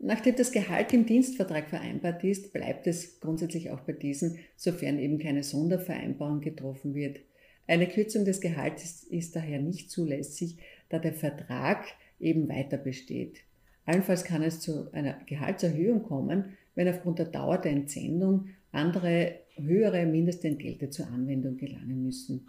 Nachdem 0.00 0.34
das 0.34 0.50
Gehalt 0.50 0.92
im 0.92 1.06
Dienstvertrag 1.06 1.68
vereinbart 1.68 2.24
ist, 2.24 2.52
bleibt 2.52 2.88
es 2.88 3.20
grundsätzlich 3.20 3.70
auch 3.70 3.82
bei 3.82 3.92
diesen, 3.92 4.40
sofern 4.56 4.98
eben 4.98 5.20
keine 5.20 5.44
Sondervereinbarung 5.44 6.40
getroffen 6.40 6.96
wird. 6.96 7.20
Eine 7.68 7.86
Kürzung 7.86 8.24
des 8.24 8.40
Gehalts 8.40 9.04
ist 9.04 9.36
daher 9.36 9.60
nicht 9.60 9.88
zulässig, 9.88 10.56
da 10.88 10.98
der 10.98 11.12
Vertrag 11.12 11.84
eben 12.20 12.48
weiter 12.48 12.76
besteht. 12.76 13.40
Allenfalls 13.86 14.24
kann 14.24 14.42
es 14.42 14.60
zu 14.60 14.92
einer 14.92 15.14
Gehaltserhöhung 15.26 16.02
kommen, 16.02 16.56
wenn 16.74 16.88
aufgrund 16.88 17.18
der 17.18 17.26
Dauer 17.26 17.58
der 17.58 17.72
Entsendung 17.72 18.48
andere 18.72 19.40
höhere 19.56 20.06
Mindestentgelte 20.06 20.90
zur 20.90 21.08
Anwendung 21.08 21.56
gelangen 21.56 22.04
müssen. 22.04 22.46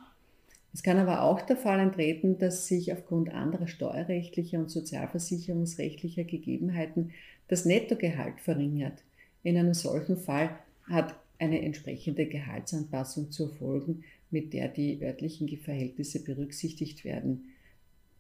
Es 0.74 0.84
kann 0.84 0.98
aber 0.98 1.24
auch 1.24 1.42
der 1.42 1.58
Fall 1.58 1.80
eintreten, 1.80 2.38
dass 2.38 2.68
sich 2.68 2.94
aufgrund 2.94 3.34
anderer 3.34 3.68
steuerrechtlicher 3.68 4.60
und 4.60 4.72
sozialversicherungsrechtlicher 4.72 6.24
Gegebenheiten 6.24 7.12
das 7.48 7.66
Nettogehalt 7.66 8.40
verringert. 8.40 9.04
In 9.44 9.58
einem 9.58 9.74
solchen 9.74 10.18
Fall 10.18 10.58
hat 10.84 11.16
eine 11.40 11.62
entsprechende 11.62 12.26
Gehaltsanpassung 12.26 13.32
zu 13.32 13.46
erfolgen, 13.46 14.04
mit 14.30 14.54
der 14.54 14.70
die 14.70 15.02
örtlichen 15.02 15.50
Verhältnisse 15.58 16.24
berücksichtigt 16.24 17.04
werden. 17.04 17.51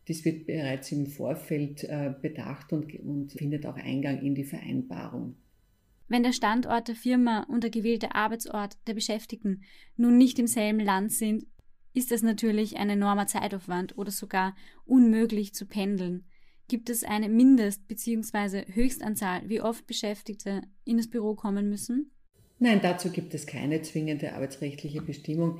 Dies 0.07 0.25
wird 0.25 0.47
bereits 0.47 0.91
im 0.91 1.05
Vorfeld 1.07 1.83
äh, 1.83 2.13
bedacht 2.21 2.73
und, 2.73 2.93
und 2.99 3.33
findet 3.33 3.65
auch 3.65 3.75
Eingang 3.75 4.21
in 4.21 4.35
die 4.35 4.43
Vereinbarung. 4.43 5.35
Wenn 6.07 6.23
der 6.23 6.33
Standort 6.33 6.87
der 6.87 6.95
Firma 6.95 7.43
und 7.43 7.63
der 7.63 7.69
gewählte 7.69 8.15
Arbeitsort 8.15 8.77
der 8.87 8.95
Beschäftigten 8.95 9.63
nun 9.95 10.17
nicht 10.17 10.39
im 10.39 10.47
selben 10.47 10.81
Land 10.81 11.13
sind, 11.13 11.45
ist 11.93 12.11
es 12.11 12.21
natürlich 12.21 12.77
ein 12.77 12.89
enormer 12.89 13.27
Zeitaufwand 13.27 13.97
oder 13.97 14.11
sogar 14.11 14.55
unmöglich 14.85 15.53
zu 15.53 15.65
pendeln. 15.65 16.25
Gibt 16.67 16.89
es 16.89 17.03
eine 17.03 17.29
Mindest- 17.29 17.87
bzw. 17.87 18.65
Höchstanzahl, 18.73 19.47
wie 19.47 19.61
oft 19.61 19.87
Beschäftigte 19.87 20.61
in 20.85 20.97
das 20.97 21.09
Büro 21.09 21.35
kommen 21.35 21.69
müssen? 21.69 22.11
Nein, 22.59 22.79
dazu 22.81 23.09
gibt 23.09 23.33
es 23.33 23.45
keine 23.45 23.81
zwingende 23.81 24.33
arbeitsrechtliche 24.33 25.01
Bestimmung. 25.01 25.59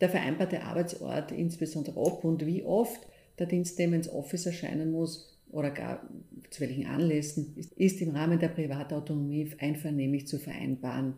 Der 0.00 0.08
vereinbarte 0.08 0.62
Arbeitsort, 0.62 1.30
insbesondere 1.32 1.96
ob 1.96 2.24
und 2.24 2.44
wie 2.44 2.62
oft 2.62 3.06
der 3.40 3.48
Dienstnehmer 3.48 3.96
ins 3.96 4.08
Office 4.08 4.46
erscheinen 4.46 4.92
muss 4.92 5.36
oder 5.50 5.70
gar 5.70 6.08
zu 6.50 6.60
welchen 6.60 6.86
Anlässen, 6.86 7.56
ist 7.76 8.00
im 8.00 8.10
Rahmen 8.10 8.38
der 8.38 8.48
Privatautonomie 8.48 9.52
einvernehmlich 9.58 10.28
zu 10.28 10.38
vereinbaren. 10.38 11.14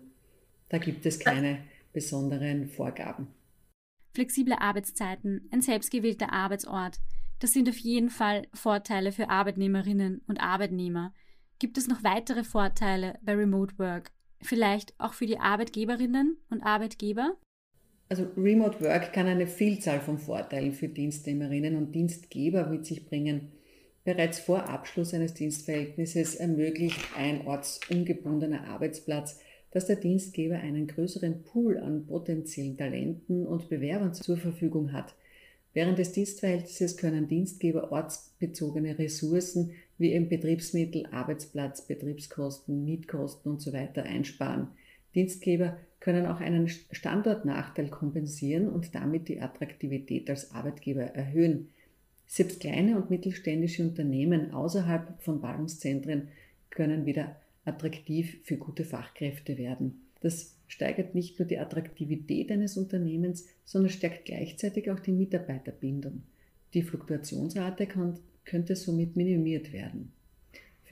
Da 0.69 0.79
gibt 0.79 1.05
es 1.05 1.19
keine 1.19 1.59
besonderen 1.93 2.69
Vorgaben. 2.69 3.29
Flexible 4.15 4.55
Arbeitszeiten, 4.55 5.49
ein 5.51 5.61
selbstgewählter 5.61 6.33
Arbeitsort, 6.33 6.99
das 7.43 7.53
sind 7.53 7.69
auf 7.69 7.79
jeden 7.79 8.09
Fall 8.09 8.47
Vorteile 8.55 9.11
für 9.11 9.29
Arbeitnehmerinnen 9.29 10.23
und 10.29 10.41
Arbeitnehmer. 10.41 11.13
Gibt 11.59 11.77
es 11.77 11.89
noch 11.89 12.05
weitere 12.05 12.45
Vorteile 12.45 13.19
bei 13.23 13.35
Remote 13.35 13.79
Work? 13.79 14.13
Vielleicht 14.41 14.95
auch 14.99 15.13
für 15.13 15.27
die 15.27 15.39
Arbeitgeberinnen 15.39 16.37
und 16.51 16.63
Arbeitgeber? 16.63 17.37
Also 18.13 18.27
Remote 18.37 18.79
Work 18.83 19.15
kann 19.15 19.27
eine 19.27 19.47
Vielzahl 19.47 19.99
von 19.99 20.19
Vorteilen 20.19 20.75
für 20.75 20.89
Dienstnehmerinnen 20.89 21.77
und 21.77 21.95
Dienstgeber 21.95 22.67
mit 22.67 22.85
sich 22.85 23.07
bringen. 23.07 23.53
Bereits 24.05 24.39
vor 24.39 24.69
Abschluss 24.69 25.15
eines 25.15 25.33
Dienstverhältnisses 25.33 26.35
ermöglicht 26.35 27.01
ein 27.17 27.47
ortsungebundener 27.47 28.69
Arbeitsplatz, 28.69 29.41
dass 29.71 29.87
der 29.87 29.97
Dienstgeber 29.97 30.57
einen 30.57 30.89
größeren 30.89 31.43
Pool 31.43 31.79
an 31.79 32.05
potenziellen 32.05 32.77
Talenten 32.77 33.47
und 33.47 33.71
Bewerbern 33.71 34.13
zur 34.13 34.37
Verfügung 34.37 34.93
hat. 34.93 35.15
Während 35.73 35.99
des 35.99 36.13
Dienstverhältnisses 36.13 36.99
können 36.99 37.29
Dienstgeber 37.29 37.93
ortsbezogene 37.93 38.99
Ressourcen 38.99 39.71
wie 39.97 40.13
eben 40.13 40.29
Betriebsmittel, 40.29 41.07
Arbeitsplatz, 41.13 41.87
Betriebskosten, 41.87 42.85
Mietkosten 42.85 43.53
usw. 43.53 43.89
So 43.95 44.03
einsparen. 44.03 44.69
Dienstgeber 45.15 45.79
können 46.03 46.27
auch 46.27 46.41
einen 46.41 46.69
Standortnachteil 46.69 47.87
kompensieren 47.87 48.69
und 48.69 48.93
damit 48.93 49.29
die 49.29 49.41
Attraktivität 49.41 50.29
als 50.29 50.51
Arbeitgeber 50.51 51.03
erhöhen. 51.03 51.69
Selbst 52.27 52.59
kleine 52.59 52.97
und 52.97 53.09
mittelständische 53.09 53.85
Unternehmen 53.85 54.53
außerhalb 54.53 55.23
von 55.23 55.41
Ballungszentren 55.41 56.27
können 56.71 57.07
wieder 57.07 57.37
attraktiv 57.65 58.41
für 58.43 58.57
gute 58.57 58.85
Fachkräfte 58.85 59.59
werden. 59.59 60.01
Das 60.21 60.57
steigert 60.67 61.15
nicht 61.15 61.39
nur 61.39 61.47
die 61.47 61.61
Attraktivität 61.61 62.51
eines 62.51 62.77
Unternehmens, 62.77 63.47
sondern 63.65 63.93
stärkt 63.93 64.25
gleichzeitig 64.25 64.91
auch 64.91 64.99
die 64.99 65.13
Mitarbeiterbindung. 65.13 66.25
Die 66.75 66.83
Fluktuationsrate 66.83 67.87
kann, 67.87 68.19
könnte 68.45 68.75
somit 68.75 69.15
minimiert 69.15 69.73
werden. 69.73 70.11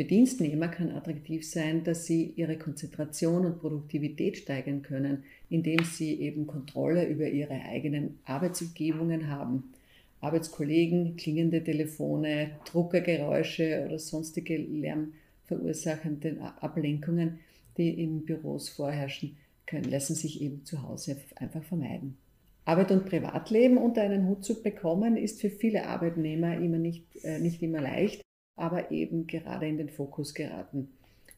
Für 0.00 0.06
Dienstnehmer 0.06 0.68
kann 0.68 0.92
attraktiv 0.92 1.46
sein, 1.46 1.84
dass 1.84 2.06
sie 2.06 2.32
ihre 2.34 2.56
Konzentration 2.56 3.44
und 3.44 3.60
Produktivität 3.60 4.38
steigern 4.38 4.80
können, 4.80 5.24
indem 5.50 5.84
sie 5.84 6.22
eben 6.22 6.46
Kontrolle 6.46 7.06
über 7.06 7.28
ihre 7.28 7.60
eigenen 7.66 8.18
Arbeitsumgebungen 8.24 9.28
haben. 9.28 9.74
Arbeitskollegen, 10.22 11.16
klingende 11.16 11.62
Telefone, 11.62 12.52
Druckergeräusche 12.64 13.84
oder 13.84 13.98
sonstige 13.98 14.56
lärmverursachende 14.56 16.50
Ablenkungen, 16.62 17.40
die 17.76 17.90
in 17.90 18.24
Büros 18.24 18.70
vorherrschen, 18.70 19.36
können, 19.66 19.90
lassen 19.90 20.14
sich 20.14 20.40
eben 20.40 20.64
zu 20.64 20.82
Hause 20.82 21.18
einfach 21.36 21.62
vermeiden. 21.62 22.16
Arbeit 22.64 22.90
und 22.90 23.04
Privatleben 23.04 23.76
unter 23.76 24.00
einen 24.00 24.28
Hut 24.28 24.46
zu 24.46 24.62
bekommen, 24.62 25.18
ist 25.18 25.42
für 25.42 25.50
viele 25.50 25.88
Arbeitnehmer 25.88 26.56
immer 26.56 26.78
nicht, 26.78 27.04
äh, 27.22 27.38
nicht 27.38 27.62
immer 27.62 27.82
leicht 27.82 28.22
aber 28.56 28.90
eben 28.90 29.26
gerade 29.26 29.66
in 29.66 29.78
den 29.78 29.88
Fokus 29.88 30.34
geraten. 30.34 30.88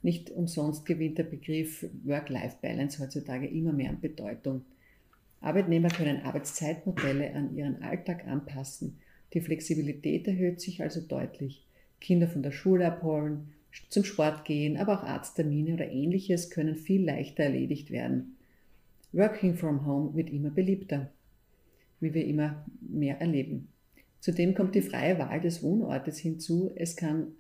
Nicht 0.03 0.31
umsonst 0.31 0.85
gewinnt 0.85 1.19
der 1.19 1.25
Begriff 1.25 1.87
Work-Life-Balance 2.05 3.01
heutzutage 3.01 3.47
immer 3.47 3.73
mehr 3.73 3.91
an 3.91 4.01
Bedeutung. 4.01 4.65
Arbeitnehmer 5.41 5.89
können 5.89 6.23
Arbeitszeitmodelle 6.23 7.35
an 7.35 7.57
ihren 7.57 7.83
Alltag 7.83 8.27
anpassen. 8.27 8.99
Die 9.33 9.41
Flexibilität 9.41 10.27
erhöht 10.27 10.61
sich 10.61 10.83
also 10.83 11.01
deutlich. 11.01 11.65
Kinder 12.01 12.29
von 12.29 12.43
der 12.43 12.51
Schule 12.51 12.87
abholen, 12.87 13.53
zum 13.89 14.05
Sport 14.05 14.45
gehen, 14.45 14.77
aber 14.77 14.99
auch 14.99 15.05
Arzttermine 15.05 15.75
oder 15.75 15.89
ähnliches 15.89 16.51
können 16.51 16.77
viel 16.77 17.05
leichter 17.05 17.45
erledigt 17.45 17.91
werden. 17.91 18.37
Working 19.13 19.55
from 19.55 19.87
Home 19.87 20.15
wird 20.15 20.31
immer 20.31 20.51
beliebter, 20.51 21.11
wie 22.01 22.13
wir 22.13 22.25
immer 22.27 22.65
mehr 22.81 23.21
erleben. 23.21 23.69
Zudem 24.23 24.55
kommt 24.55 24.77
die 24.77 24.83
freie 24.83 25.19
Wahl 25.19 25.41
des 25.41 25.65
Wohnortes 25.65 26.17
hinzu. 26.17 26.71
Es 26.77 26.95
kann 26.95 27.33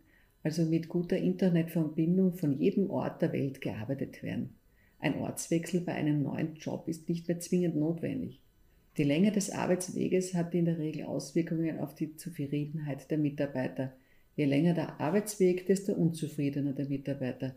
also 0.42 0.64
mit 0.64 0.88
guter 0.88 1.16
Internetverbindung 1.16 2.34
von 2.34 2.58
jedem 2.58 2.90
Ort 2.90 3.22
der 3.22 3.32
Welt 3.32 3.60
gearbeitet 3.60 4.20
werden. 4.24 4.56
Ein 4.98 5.14
Ortswechsel 5.14 5.82
bei 5.82 5.92
einem 5.92 6.24
neuen 6.24 6.56
Job 6.56 6.88
ist 6.88 7.08
nicht 7.08 7.28
mehr 7.28 7.38
zwingend 7.38 7.76
notwendig. 7.76 8.40
Die 8.96 9.04
Länge 9.04 9.30
des 9.30 9.50
Arbeitsweges 9.50 10.34
hat 10.34 10.56
in 10.56 10.64
der 10.64 10.80
Regel 10.80 11.04
Auswirkungen 11.04 11.78
auf 11.78 11.94
die 11.94 12.16
Zufriedenheit 12.16 13.08
der 13.12 13.18
Mitarbeiter. 13.18 13.92
Je 14.34 14.46
länger 14.46 14.74
der 14.74 15.00
Arbeitsweg, 15.00 15.66
desto 15.66 15.92
unzufriedener 15.92 16.72
der 16.72 16.88
Mitarbeiter. 16.88 17.54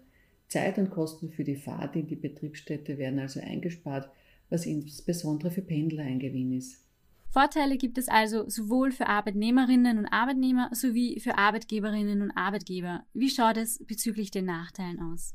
Zeit 0.49 0.77
und 0.77 0.91
Kosten 0.91 1.31
für 1.31 1.43
die 1.43 1.55
Fahrt 1.55 1.95
in 1.95 2.05
die 2.05 2.15
Betriebsstätte 2.15 2.99
werden 2.99 3.17
also 3.17 3.39
eingespart, 3.39 4.07
was 4.51 4.67
insbesondere 4.67 5.49
für 5.49 5.63
Pendler 5.63 6.03
ein 6.03 6.19
Gewinn 6.19 6.55
ist. 6.55 6.84
Vorteile 7.29 7.77
gibt 7.77 7.97
es 7.97 8.07
also 8.07 8.47
sowohl 8.49 8.91
für 8.91 9.07
Arbeitnehmerinnen 9.07 9.97
und 9.97 10.07
Arbeitnehmer 10.07 10.69
sowie 10.71 11.19
für 11.19 11.37
Arbeitgeberinnen 11.37 12.21
und 12.21 12.31
Arbeitgeber. 12.31 13.03
Wie 13.13 13.29
schaut 13.29 13.57
es 13.57 13.83
bezüglich 13.85 14.31
den 14.31 14.45
Nachteilen 14.45 15.01
aus? 15.01 15.33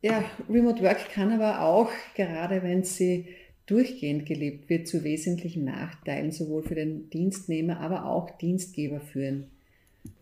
Ja, 0.00 0.24
Remote 0.48 0.82
Work 0.82 1.10
kann 1.10 1.30
aber 1.30 1.60
auch, 1.60 1.90
gerade 2.16 2.62
wenn 2.62 2.82
Sie 2.82 3.28
durchgehend 3.66 4.26
gelebt 4.26 4.68
wird, 4.68 4.88
zu 4.88 5.04
wesentlichen 5.04 5.64
Nachteilen 5.64 6.32
sowohl 6.32 6.62
für 6.62 6.74
den 6.74 7.08
Dienstnehmer, 7.10 7.80
aber 7.80 8.06
auch 8.06 8.30
Dienstgeber 8.38 9.00
führen. 9.00 9.50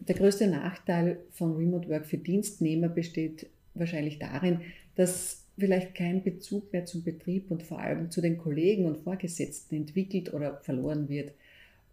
Der 0.01 0.15
größte 0.15 0.47
Nachteil 0.47 1.19
von 1.33 1.57
Remote 1.57 1.89
Work 1.89 2.07
für 2.07 2.19
Dienstnehmer 2.19 2.89
besteht 2.89 3.49
wahrscheinlich 3.75 4.19
darin, 4.19 4.61
dass 4.97 5.40
vielleicht 5.61 5.95
kein 5.95 6.23
Bezug 6.23 6.73
mehr 6.73 6.87
zum 6.87 7.05
Betrieb 7.05 7.51
und 7.51 7.63
vor 7.63 7.79
allem 7.79 8.11
zu 8.11 8.21
den 8.21 8.39
Kollegen 8.39 8.87
und 8.87 8.99
Vorgesetzten 8.99 9.77
entwickelt 9.77 10.35
oder 10.35 10.59
verloren 10.63 11.09
wird, 11.09 11.33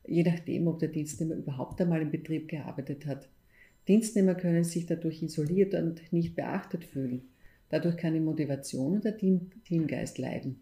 je 0.07 0.23
nachdem, 0.23 0.67
ob 0.67 0.79
der 0.79 0.89
Dienstnehmer 0.89 1.35
überhaupt 1.35 1.79
einmal 1.81 2.01
im 2.01 2.11
Betrieb 2.11 2.47
gearbeitet 2.47 3.05
hat. 3.05 3.27
Dienstnehmer 3.87 4.35
können 4.35 4.63
sich 4.63 4.85
dadurch 4.85 5.21
isoliert 5.21 5.73
und 5.73 6.11
nicht 6.11 6.35
beachtet 6.35 6.83
fühlen. 6.83 7.21
Dadurch 7.69 7.97
kann 7.97 8.13
die 8.13 8.19
Motivation 8.19 8.93
und 8.93 9.03
der 9.03 9.17
Team 9.17 9.51
Teamgeist 9.65 10.17
leiden. 10.17 10.59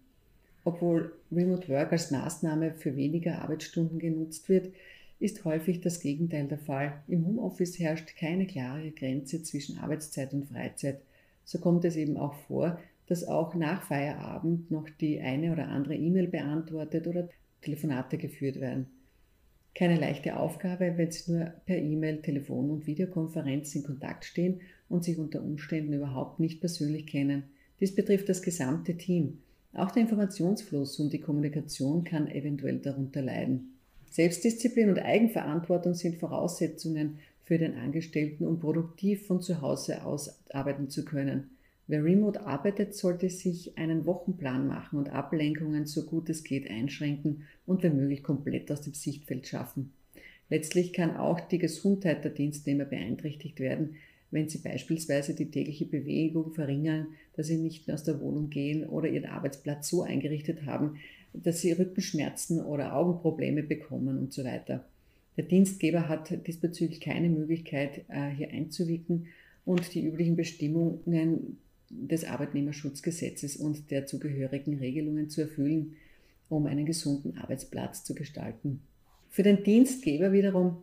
Obwohl 0.63 1.13
Remote 1.31 1.69
Work 1.69 1.91
als 1.91 2.11
Maßnahme 2.11 2.73
für 2.73 2.95
weniger 2.95 3.41
Arbeitsstunden 3.41 3.99
genutzt 3.99 4.49
wird, 4.49 4.73
ist 5.19 5.45
häufig 5.45 5.81
das 5.81 5.99
Gegenteil 5.99 6.47
der 6.47 6.57
Fall. 6.57 7.03
Im 7.07 7.25
Homeoffice 7.25 7.79
herrscht 7.79 8.15
keine 8.17 8.47
klare 8.47 8.91
Grenze 8.91 9.43
zwischen 9.43 9.77
Arbeitszeit 9.77 10.33
und 10.33 10.45
Freizeit. 10.45 11.01
So 11.45 11.59
kommt 11.59 11.85
es 11.85 11.95
eben 11.95 12.17
auch 12.17 12.33
vor, 12.33 12.79
dass 13.07 13.27
auch 13.27 13.55
nach 13.55 13.83
Feierabend 13.83 14.71
noch 14.71 14.89
die 14.89 15.19
eine 15.19 15.51
oder 15.51 15.67
andere 15.67 15.95
E-Mail 15.95 16.27
beantwortet 16.27 17.07
oder 17.07 17.29
Telefonate 17.61 18.17
geführt 18.17 18.59
werden. 18.59 18.87
Keine 19.73 19.99
leichte 19.99 20.37
Aufgabe, 20.37 20.93
wenn 20.95 21.11
Sie 21.11 21.31
nur 21.31 21.45
per 21.65 21.77
E-Mail, 21.77 22.21
Telefon 22.21 22.69
und 22.69 22.87
Videokonferenz 22.87 23.75
in 23.75 23.83
Kontakt 23.83 24.23
stehen 24.23 24.61
und 24.87 25.03
sich 25.03 25.17
unter 25.17 25.43
Umständen 25.43 25.93
überhaupt 25.93 26.39
nicht 26.39 26.61
persönlich 26.61 27.07
kennen. 27.07 27.43
Dies 27.81 27.93
betrifft 27.93 28.29
das 28.29 28.41
gesamte 28.41 28.95
Team. 28.95 29.39
Auch 29.73 29.91
der 29.91 30.03
Informationsfluss 30.03 30.99
und 30.99 31.11
die 31.11 31.19
Kommunikation 31.19 32.05
kann 32.05 32.29
eventuell 32.29 32.79
darunter 32.79 33.21
leiden. 33.21 33.73
Selbstdisziplin 34.09 34.89
und 34.89 34.99
Eigenverantwortung 34.99 35.93
sind 35.93 36.15
Voraussetzungen 36.15 37.19
für 37.43 37.57
den 37.57 37.75
Angestellten, 37.75 38.47
um 38.47 38.59
produktiv 38.59 39.27
von 39.27 39.41
zu 39.41 39.59
Hause 39.59 40.05
aus 40.05 40.39
arbeiten 40.51 40.89
zu 40.89 41.03
können. 41.03 41.54
Wer 41.87 42.03
remote 42.03 42.41
arbeitet, 42.41 42.95
sollte 42.95 43.29
sich 43.29 43.77
einen 43.77 44.05
Wochenplan 44.05 44.67
machen 44.67 44.97
und 44.97 45.09
Ablenkungen 45.09 45.85
so 45.85 46.05
gut 46.05 46.29
es 46.29 46.43
geht 46.43 46.69
einschränken 46.69 47.43
und 47.67 47.83
wenn 47.83 47.95
möglich 47.95 48.23
komplett 48.23 48.71
aus 48.71 48.81
dem 48.81 48.93
Sichtfeld 48.93 49.47
schaffen. 49.47 49.93
Letztlich 50.49 50.93
kann 50.93 51.15
auch 51.15 51.39
die 51.39 51.59
Gesundheit 51.59 52.23
der 52.23 52.31
Dienstnehmer 52.31 52.85
beeinträchtigt 52.85 53.59
werden, 53.59 53.95
wenn 54.31 54.49
sie 54.49 54.57
beispielsweise 54.57 55.35
die 55.35 55.51
tägliche 55.51 55.85
Bewegung 55.85 56.53
verringern, 56.53 57.07
dass 57.35 57.47
sie 57.47 57.57
nicht 57.57 57.87
mehr 57.87 57.93
aus 57.93 58.03
der 58.03 58.19
Wohnung 58.19 58.49
gehen 58.49 58.87
oder 58.87 59.07
ihren 59.07 59.29
Arbeitsplatz 59.29 59.87
so 59.87 60.01
eingerichtet 60.01 60.65
haben, 60.65 60.97
dass 61.33 61.61
sie 61.61 61.71
Rückenschmerzen 61.71 62.63
oder 62.63 62.95
Augenprobleme 62.95 63.61
bekommen 63.63 64.17
und 64.17 64.33
so 64.33 64.43
weiter. 64.43 64.85
Der 65.37 65.43
Dienstgeber 65.43 66.07
hat 66.07 66.47
diesbezüglich 66.47 67.01
keine 67.01 67.29
Möglichkeit, 67.29 68.05
äh, 68.07 68.29
hier 68.29 68.49
einzuwirken 68.49 69.27
und 69.65 69.93
die 69.93 70.05
üblichen 70.05 70.35
Bestimmungen 70.35 71.57
des 71.89 72.25
Arbeitnehmerschutzgesetzes 72.25 73.57
und 73.57 73.91
der 73.91 74.05
zugehörigen 74.05 74.77
Regelungen 74.77 75.29
zu 75.29 75.41
erfüllen, 75.41 75.95
um 76.49 76.65
einen 76.65 76.85
gesunden 76.85 77.37
Arbeitsplatz 77.37 78.03
zu 78.03 78.15
gestalten. 78.15 78.81
Für 79.29 79.43
den 79.43 79.63
Dienstgeber 79.63 80.31
wiederum 80.31 80.77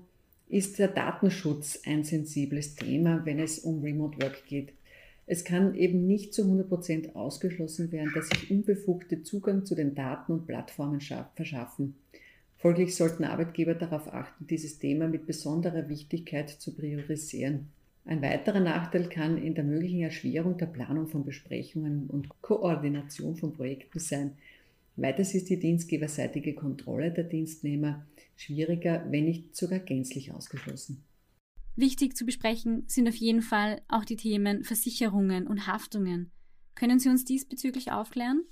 ist 0.48 0.78
der 0.78 0.88
Datenschutz 0.88 1.80
ein 1.86 2.04
sensibles 2.04 2.74
Thema, 2.74 3.24
wenn 3.24 3.38
es 3.38 3.60
um 3.60 3.82
Remote 3.82 4.20
Work 4.20 4.44
geht. 4.46 4.72
Es 5.26 5.44
kann 5.44 5.74
eben 5.74 6.06
nicht 6.06 6.34
zu 6.34 6.42
100% 6.42 7.14
ausgeschlossen 7.14 7.90
werden, 7.92 8.12
dass 8.14 8.28
sich 8.28 8.50
Unbefugte 8.50 9.22
Zugang 9.22 9.64
zu 9.64 9.74
den 9.74 9.94
Daten 9.94 10.32
und 10.32 10.46
Plattformen 10.46 11.00
verschaffen. 11.00 11.94
Folglich 12.58 12.94
sollten 12.94 13.24
Arbeitgeber 13.24 13.74
darauf 13.74 14.12
achten, 14.12 14.46
dieses 14.46 14.78
Thema 14.78 15.08
mit 15.08 15.26
besonderer 15.26 15.88
Wichtigkeit 15.88 16.50
zu 16.50 16.74
priorisieren. 16.74 17.68
Ein 18.04 18.20
weiterer 18.20 18.60
Nachteil 18.60 19.08
kann 19.08 19.38
in 19.38 19.54
der 19.54 19.64
möglichen 19.64 20.00
Erschwerung 20.00 20.58
der 20.58 20.66
Planung 20.66 21.06
von 21.06 21.24
Besprechungen 21.24 22.08
und 22.08 22.28
Koordination 22.42 23.36
von 23.36 23.52
Projekten 23.52 24.00
sein. 24.00 24.36
Weiters 24.96 25.34
ist 25.34 25.48
die 25.48 25.58
dienstgeberseitige 25.58 26.54
Kontrolle 26.54 27.12
der 27.12 27.24
Dienstnehmer 27.24 28.04
schwieriger, 28.36 29.06
wenn 29.08 29.24
nicht 29.24 29.56
sogar 29.56 29.78
gänzlich 29.78 30.32
ausgeschlossen. 30.32 31.04
Wichtig 31.76 32.16
zu 32.16 32.26
besprechen 32.26 32.84
sind 32.86 33.08
auf 33.08 33.14
jeden 33.14 33.40
Fall 33.40 33.80
auch 33.88 34.04
die 34.04 34.16
Themen 34.16 34.64
Versicherungen 34.64 35.46
und 35.46 35.66
Haftungen. 35.66 36.30
Können 36.74 36.98
Sie 36.98 37.08
uns 37.08 37.24
diesbezüglich 37.24 37.92
aufklären? 37.92 38.42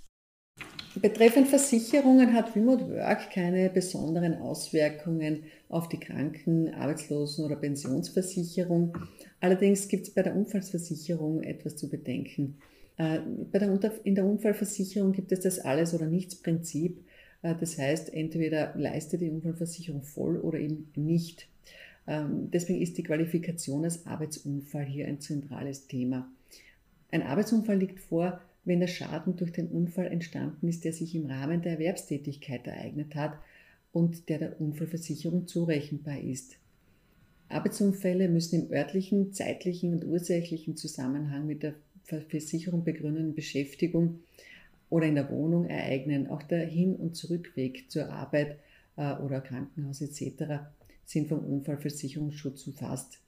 Betreffend 0.96 1.46
Versicherungen 1.46 2.34
hat 2.34 2.56
Remote 2.56 2.88
Work 2.90 3.30
keine 3.30 3.70
besonderen 3.70 4.34
Auswirkungen 4.38 5.44
auf 5.68 5.88
die 5.88 6.00
Kranken-, 6.00 6.74
Arbeitslosen- 6.74 7.44
oder 7.44 7.54
Pensionsversicherung. 7.54 8.98
Allerdings 9.38 9.86
gibt 9.86 10.08
es 10.08 10.14
bei 10.14 10.22
der 10.22 10.34
Unfallversicherung 10.34 11.44
etwas 11.44 11.76
zu 11.76 11.88
bedenken. 11.88 12.56
Äh, 12.96 13.20
in 14.02 14.14
der 14.16 14.24
Unfallversicherung 14.24 15.12
gibt 15.12 15.30
es 15.30 15.40
das 15.40 15.60
Alles- 15.60 15.94
oder 15.94 16.06
Nichts-Prinzip. 16.06 17.04
Äh, 17.42 17.54
das 17.60 17.78
heißt, 17.78 18.12
entweder 18.12 18.74
leistet 18.76 19.20
die 19.20 19.30
Unfallversicherung 19.30 20.02
voll 20.02 20.38
oder 20.38 20.58
eben 20.58 20.90
nicht. 20.96 21.48
Ähm, 22.08 22.50
deswegen 22.50 22.82
ist 22.82 22.98
die 22.98 23.04
Qualifikation 23.04 23.84
als 23.84 24.06
Arbeitsunfall 24.06 24.86
hier 24.86 25.06
ein 25.06 25.20
zentrales 25.20 25.86
Thema. 25.86 26.28
Ein 27.12 27.22
Arbeitsunfall 27.22 27.78
liegt 27.78 28.00
vor, 28.00 28.40
wenn 28.64 28.80
der 28.80 28.86
Schaden 28.86 29.36
durch 29.36 29.52
den 29.52 29.68
Unfall 29.68 30.06
entstanden 30.06 30.68
ist, 30.68 30.84
der 30.84 30.92
sich 30.92 31.14
im 31.14 31.26
Rahmen 31.26 31.62
der 31.62 31.72
Erwerbstätigkeit 31.72 32.66
ereignet 32.66 33.14
hat 33.14 33.38
und 33.92 34.28
der 34.28 34.38
der 34.38 34.60
Unfallversicherung 34.60 35.46
zurechenbar 35.46 36.20
ist. 36.20 36.56
Arbeitsunfälle 37.48 38.28
müssen 38.28 38.62
im 38.62 38.72
örtlichen, 38.72 39.32
zeitlichen 39.32 39.92
und 39.92 40.04
ursächlichen 40.04 40.76
Zusammenhang 40.76 41.46
mit 41.46 41.62
der 41.62 41.74
Versicherung 42.04 42.84
begründeten 42.84 43.34
Beschäftigung 43.34 44.20
oder 44.88 45.06
in 45.06 45.16
der 45.16 45.30
Wohnung 45.30 45.64
ereignen. 45.64 46.28
Auch 46.28 46.42
der 46.42 46.66
Hin- 46.66 46.96
und 46.96 47.16
Zurückweg 47.16 47.90
zur 47.90 48.10
Arbeit 48.10 48.58
äh, 48.96 49.14
oder 49.16 49.40
Krankenhaus 49.40 50.00
etc. 50.00 50.62
sind 51.04 51.28
vom 51.28 51.40
Unfallversicherungsschutz 51.40 52.66
umfasst. 52.66 53.20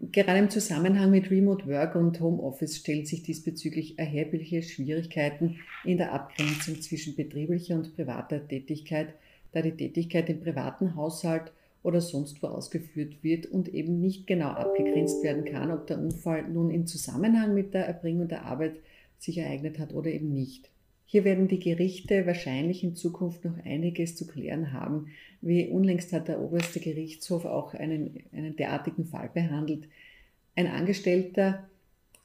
Gerade 0.00 0.40
im 0.40 0.50
Zusammenhang 0.50 1.10
mit 1.10 1.30
Remote 1.30 1.66
Work 1.68 1.94
und 1.94 2.20
Homeoffice 2.20 2.76
stellen 2.78 3.06
sich 3.06 3.22
diesbezüglich 3.22 3.98
erhebliche 3.98 4.62
Schwierigkeiten 4.62 5.60
in 5.84 5.98
der 5.98 6.12
Abgrenzung 6.12 6.80
zwischen 6.82 7.14
betrieblicher 7.14 7.76
und 7.76 7.94
privater 7.94 8.46
Tätigkeit, 8.46 9.14
da 9.52 9.62
die 9.62 9.76
Tätigkeit 9.76 10.28
im 10.28 10.40
privaten 10.40 10.96
Haushalt 10.96 11.52
oder 11.84 12.00
sonst 12.00 12.42
wo 12.42 12.48
ausgeführt 12.48 13.22
wird 13.22 13.46
und 13.46 13.68
eben 13.68 14.00
nicht 14.00 14.26
genau 14.26 14.48
abgegrenzt 14.48 15.22
werden 15.22 15.44
kann, 15.44 15.70
ob 15.70 15.86
der 15.86 15.98
Unfall 15.98 16.42
nun 16.48 16.70
im 16.70 16.86
Zusammenhang 16.86 17.54
mit 17.54 17.72
der 17.72 17.86
Erbringung 17.86 18.26
der 18.26 18.46
Arbeit 18.46 18.76
sich 19.18 19.38
ereignet 19.38 19.78
hat 19.78 19.94
oder 19.94 20.10
eben 20.10 20.32
nicht. 20.32 20.70
Hier 21.06 21.24
werden 21.24 21.48
die 21.48 21.60
Gerichte 21.60 22.26
wahrscheinlich 22.26 22.82
in 22.82 22.96
Zukunft 22.96 23.44
noch 23.44 23.56
einiges 23.64 24.16
zu 24.16 24.26
klären 24.26 24.72
haben. 24.72 25.08
Wie 25.40 25.68
unlängst 25.68 26.12
hat 26.12 26.28
der 26.28 26.40
oberste 26.40 26.80
Gerichtshof 26.80 27.44
auch 27.44 27.74
einen, 27.74 28.24
einen 28.32 28.56
derartigen 28.56 29.04
Fall 29.04 29.30
behandelt. 29.32 29.88
Ein 30.56 30.66
Angestellter 30.66 31.68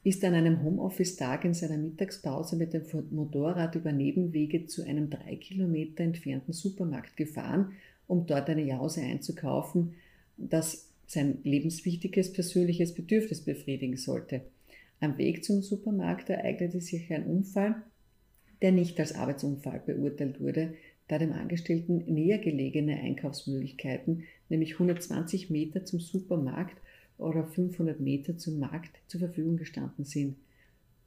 ist 0.04 0.24
an 0.24 0.34
einem 0.34 0.64
Homeoffice-Tag 0.64 1.46
in 1.46 1.54
seiner 1.54 1.78
Mittagspause 1.78 2.56
mit 2.56 2.74
dem 2.74 2.84
Motorrad 3.12 3.76
über 3.76 3.92
Nebenwege 3.92 4.66
zu 4.66 4.84
einem 4.84 5.10
drei 5.10 5.36
Kilometer 5.36 6.04
entfernten 6.04 6.54
Supermarkt 6.54 7.18
gefahren, 7.18 7.74
um 8.08 8.26
dort 8.26 8.50
eine 8.50 8.64
Jause 8.64 9.02
einzukaufen, 9.02 9.96
das 10.38 10.90
sein 11.06 11.40
lebenswichtiges 11.44 12.32
persönliches 12.32 12.94
Bedürfnis 12.94 13.42
befriedigen 13.42 13.98
sollte. 13.98 14.42
Am 15.02 15.18
Weg 15.18 15.44
zum 15.44 15.62
Supermarkt 15.62 16.30
ereignete 16.30 16.82
sich 16.82 17.12
ein 17.12 17.26
Unfall, 17.26 17.76
der 18.62 18.72
nicht 18.72 19.00
als 19.00 19.16
Arbeitsunfall 19.16 19.82
beurteilt 19.86 20.40
wurde, 20.42 20.74
da 21.08 21.18
dem 21.18 21.34
Angestellten 21.34 22.04
näher 22.08 22.38
gelegene 22.38 23.00
Einkaufsmöglichkeiten, 23.00 24.24
nämlich 24.48 24.74
120 24.74 25.50
Meter 25.50 25.86
zum 25.86 26.00
Supermarkt 26.00 26.78
oder 27.18 27.46
500 27.46 28.00
Meter 28.00 28.38
zum 28.38 28.60
Markt, 28.60 28.92
zur 29.08 29.20
Verfügung 29.20 29.58
gestanden 29.58 30.06
sind. 30.06 30.36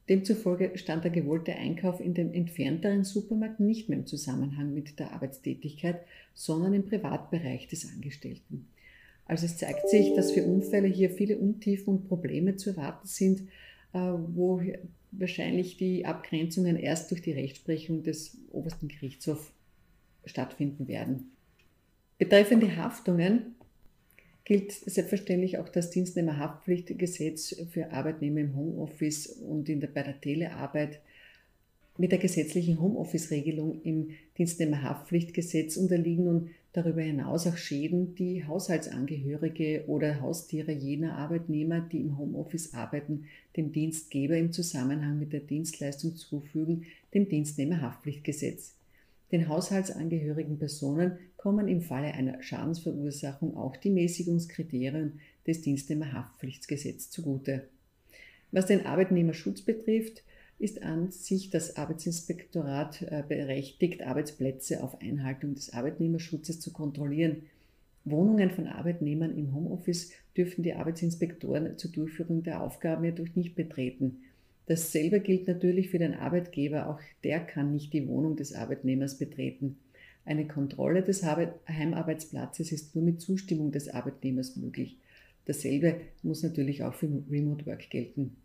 Demzufolge 0.09 0.73
stand 0.75 1.05
der 1.05 1.13
gewollte 1.13 1.55
Einkauf 1.55 2.01
in 2.01 2.15
dem 2.15 2.35
entfernteren 2.35 3.05
Supermarkt 3.05 3.61
nicht 3.61 3.89
mehr 3.89 3.99
im 3.99 4.07
Zusammenhang 4.07 4.75
mit 4.75 4.99
der 4.99 5.13
Arbeitstätigkeit, 5.13 6.01
sondern 6.35 6.75
im 6.75 6.87
Privatbereich 6.87 7.69
des 7.69 7.89
Angestellten. 7.89 8.67
Also 9.27 9.47
es 9.47 9.57
zeigt 9.57 9.89
sich, 9.89 10.15
dass 10.15 10.33
für 10.33 10.43
Unfälle 10.43 10.89
hier 10.89 11.11
viele 11.11 11.39
Untiefen 11.39 11.95
und 11.95 12.09
Probleme 12.09 12.57
zu 12.57 12.71
erwarten 12.71 13.07
sind, 13.07 13.43
wo 13.93 14.63
wahrscheinlich 15.13 15.77
die 15.77 16.07
Abgrenzungen 16.07 16.77
erst 16.77 17.11
durch 17.11 17.23
die 17.23 17.33
Rechtsprechung 17.33 18.03
des 18.03 18.39
obersten 18.51 18.89
Gerichtshofs 18.89 19.53
stattfinden 20.25 20.89
werden. 20.89 21.33
Betreffend 22.19 22.63
die 22.63 22.77
Haftungen 22.77 23.57
gilt 24.45 24.73
selbstverständlich 24.73 25.59
auch 25.59 25.69
das 25.69 25.91
Dienstnehmerhaftpflichtgesetz 25.91 27.57
für 27.71 27.93
Arbeitnehmer 27.93 28.41
im 28.41 28.57
Homeoffice 28.57 29.27
und 29.27 29.69
in 29.69 29.81
der, 29.81 29.89
bei 29.89 30.03
der 30.03 30.21
Telearbeit. 30.21 31.01
Mit 31.99 32.11
der 32.11 32.19
gesetzlichen 32.19 32.81
Homeoffice-Regelung 32.81 33.83
im 33.83 34.11
Dienstnehmerhaftpflichtgesetz 34.39 35.77
unterliegen 35.77 36.25
nun 36.25 36.51
darüber 36.73 37.03
hinaus 37.03 37.47
auch 37.47 37.59
Schäden, 37.59 38.15
die 38.15 38.47
Haushaltsangehörige 38.47 39.85
oder 39.89 40.23
Haustiere 40.23 40.73
jener 40.73 41.19
Arbeitnehmer, 41.19 41.81
die 41.81 42.01
im 42.01 42.17
Homeoffice 42.17 42.73
arbeiten, 42.73 43.27
dem 43.59 43.73
Dienstgeber 43.73 44.39
im 44.39 44.53
Zusammenhang 44.53 45.19
mit 45.19 45.35
der 45.35 45.41
Dienstleistung 45.41 46.17
zufügen, 46.17 46.87
dem 47.13 47.29
Dienstnehmerhaftpflichtgesetz. 47.29 48.75
Den 49.31 49.49
haushaltsangehörigen 49.49 50.59
Personen 50.59 51.19
kommen 51.37 51.69
im 51.69 51.83
Falle 51.83 52.15
einer 52.15 52.43
Schadensverursachung 52.43 53.55
auch 53.55 53.77
die 53.77 53.91
Mäßigungskriterien 53.91 55.21
des 55.47 55.61
Dienstnehmerhaftpflichtgesetzes 55.61 57.11
zugute. 57.11 57.69
Was 58.51 58.67
den 58.67 58.87
Arbeitnehmerschutz 58.87 59.63
betrifft, 59.63 60.23
ist 60.63 60.83
an 60.83 61.11
sich 61.11 61.51
das 61.51 61.77
Arbeitsinspektorat 61.77 63.03
äh, 63.03 63.25
berechtigt, 63.27 64.03
Arbeitsplätze 64.03 64.83
auf 64.83 65.01
Einhaltung 65.01 65.57
des 65.57 65.73
Arbeitnehmerschutzes 65.73 66.61
zu 66.61 66.73
kontrollieren. 66.73 67.43
Wohnungen 68.05 68.51
von 68.51 68.69
Arbeitnehmern 68.69 69.37
im 69.37 69.53
Homeoffice 69.53 70.13
dürfen 70.37 70.63
die 70.63 70.75
Arbeitsinspektoren 70.75 71.77
zur 71.79 71.91
Durchführung 71.91 72.45
der 72.45 72.63
Aufgaben 72.63 73.05
jedoch 73.05 73.35
nicht 73.35 73.57
betreten. 73.57 74.19
Dasselbe 74.67 75.19
gilt 75.19 75.49
natürlich 75.49 75.91
für 75.91 75.99
den 75.99 76.15
Arbeitgeber, 76.15 76.89
auch 76.89 77.01
der 77.25 77.41
kann 77.41 77.73
nicht 77.73 77.93
die 77.93 78.07
Wohnung 78.07 78.37
des 78.37 78.55
Arbeitnehmers 78.55 79.19
betreten. 79.19 79.79
Eine 80.25 80.47
Kontrolle 80.47 81.03
des 81.03 81.25
Heimarbeitsplatzes 81.25 82.71
ist 82.71 82.95
nur 82.95 83.05
mit 83.05 83.21
Zustimmung 83.21 83.73
des 83.73 83.89
Arbeitnehmers 83.89 84.55
möglich. 84.55 84.97
Dasselbe 85.47 85.97
muss 86.23 86.45
natürlich 86.45 86.85
auch 86.85 86.95
für 86.95 87.09
Remote 87.29 87.67
Work 87.67 87.91
gelten. 87.91 88.37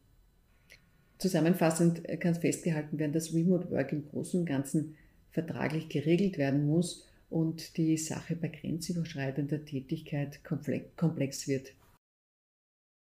Zusammenfassend 1.18 2.04
kann 2.20 2.36
festgehalten 2.36 3.00
werden, 3.00 3.14
dass 3.14 3.34
Remote 3.34 3.72
Work 3.72 3.92
im 3.92 4.08
Großen 4.08 4.40
und 4.42 4.46
Ganzen 4.46 4.96
vertraglich 5.32 5.90
geregelt 5.90 6.38
werden 6.38 6.68
muss 6.68 7.08
und 7.30 7.78
die 7.78 7.98
Sache 7.98 8.36
bei 8.36 8.48
grenzüberschreitender 8.48 9.66
Tätigkeit 9.66 10.44
komplex 10.44 11.48
wird. 11.48 11.74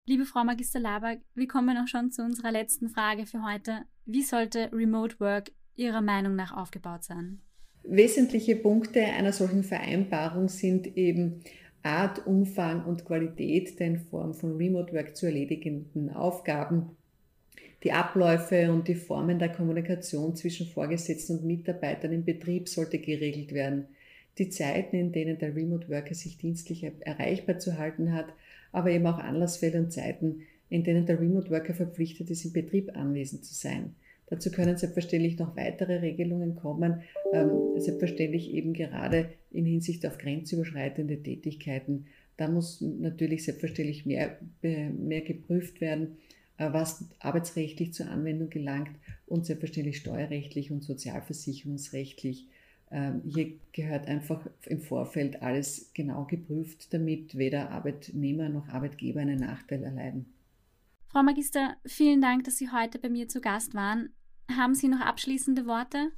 Liebe 0.06 0.26
Frau 0.26 0.44
Magister 0.44 0.80
Laberg, 0.80 1.22
wir 1.34 1.48
kommen 1.48 1.78
auch 1.78 1.88
schon 1.88 2.12
zu 2.12 2.24
unserer 2.24 2.52
letzten 2.52 2.90
Frage 2.90 3.26
für 3.26 3.44
heute. 3.44 3.84
Wie 4.06 4.22
sollte 4.22 4.70
Remote 4.74 5.20
Work 5.20 5.52
Ihrer 5.76 6.02
Meinung 6.02 6.36
nach 6.36 6.56
aufgebaut 6.56 7.04
sein? 7.04 7.42
Wesentliche 7.84 8.56
Punkte 8.56 9.02
einer 9.02 9.34
solchen 9.34 9.64
Vereinbarung 9.64 10.50
sind 10.50 10.98
eben 10.98 11.42
Art, 11.84 12.26
Umfang 12.26 12.86
und 12.86 13.06
Qualität 13.06 13.80
der 13.80 13.88
in 13.88 14.00
Form 14.00 14.34
von 14.34 14.56
Remote 14.56 14.94
Work 14.94 15.16
zu 15.16 15.26
erledigenden 15.26 16.10
Aufgaben, 16.10 16.98
die 17.84 17.92
Abläufe 17.92 18.72
und 18.72 18.88
die 18.88 18.96
Formen 18.96 19.40
der 19.40 19.50
Kommunikation 19.50 20.36
zwischen 20.36 20.68
Vorgesetzten 20.68 21.40
und 21.40 21.46
Mitarbeitern 21.46 22.14
im 22.14 22.24
Betrieb 22.24 22.70
sollte 22.70 23.00
geregelt 23.00 23.54
werden. 23.54 23.88
Die 24.38 24.50
Zeiten, 24.50 24.96
in 24.96 25.12
denen 25.12 25.38
der 25.38 25.56
Remote 25.56 25.90
Worker 25.90 26.16
sich 26.16 26.38
dienstlich 26.38 26.90
erreichbar 27.02 27.60
zu 27.60 27.78
halten 27.78 28.14
hat, 28.14 28.28
aber 28.72 28.90
eben 28.90 29.06
auch 29.06 29.20
Anlassfälle 29.20 29.80
und 29.80 29.92
Zeiten, 29.92 30.44
in 30.70 30.84
denen 30.84 31.06
der 31.06 31.20
Remote 31.20 31.52
Worker 31.52 31.74
verpflichtet 31.74 32.32
ist, 32.32 32.46
im 32.46 32.54
Betrieb 32.54 32.96
anwesend 32.96 33.46
zu 33.46 33.54
sein. 33.54 33.96
Dazu 34.28 34.50
können 34.50 34.78
selbstverständlich 34.78 35.38
noch 35.38 35.56
weitere 35.56 35.98
Regelungen 35.98 36.56
kommen, 36.56 37.02
ähm, 37.34 37.52
selbstverständlich 37.78 38.52
eben 38.54 38.74
gerade 38.74 39.30
in 39.52 39.66
Hinsicht 39.66 40.06
auf 40.08 40.18
grenzüberschreitende 40.18 41.22
Tätigkeiten. 41.22 42.06
Da 42.38 42.48
muss 42.48 42.82
natürlich 42.82 43.44
selbstverständlich 43.44 44.08
mehr, 44.08 44.40
mehr 44.62 45.22
geprüft 45.22 45.82
werden, 45.82 46.18
was 46.58 47.06
arbeitsrechtlich 47.20 47.94
zur 47.94 48.10
Anwendung 48.10 48.50
gelangt 48.50 48.92
und 49.26 49.46
selbstverständlich 49.46 49.98
steuerrechtlich 49.98 50.72
und 50.72 50.84
sozialversicherungsrechtlich. 50.84 52.48
Ähm, 52.92 53.22
hier 53.26 53.54
gehört 53.72 54.08
einfach 54.08 54.48
im 54.66 54.80
Vorfeld 54.80 55.42
alles 55.42 55.92
genau 55.94 56.26
geprüft, 56.26 56.94
damit 56.94 57.38
weder 57.38 57.72
Arbeitnehmer 57.72 58.50
noch 58.50 58.68
Arbeitgeber 58.68 59.22
einen 59.22 59.40
Nachteil 59.40 59.84
erleiden. 59.84 60.26
Frau 61.08 61.24
Magister, 61.24 61.76
vielen 61.86 62.22
Dank, 62.22 62.44
dass 62.44 62.58
Sie 62.58 62.70
heute 62.72 63.00
bei 63.00 63.10
mir 63.10 63.28
zu 63.28 63.42
Gast 63.42 63.74
waren. 63.74 64.10
Haben 64.56 64.76
Sie 64.76 64.88
noch 64.88 65.00
abschließende 65.00 65.66
Worte? 65.66 66.12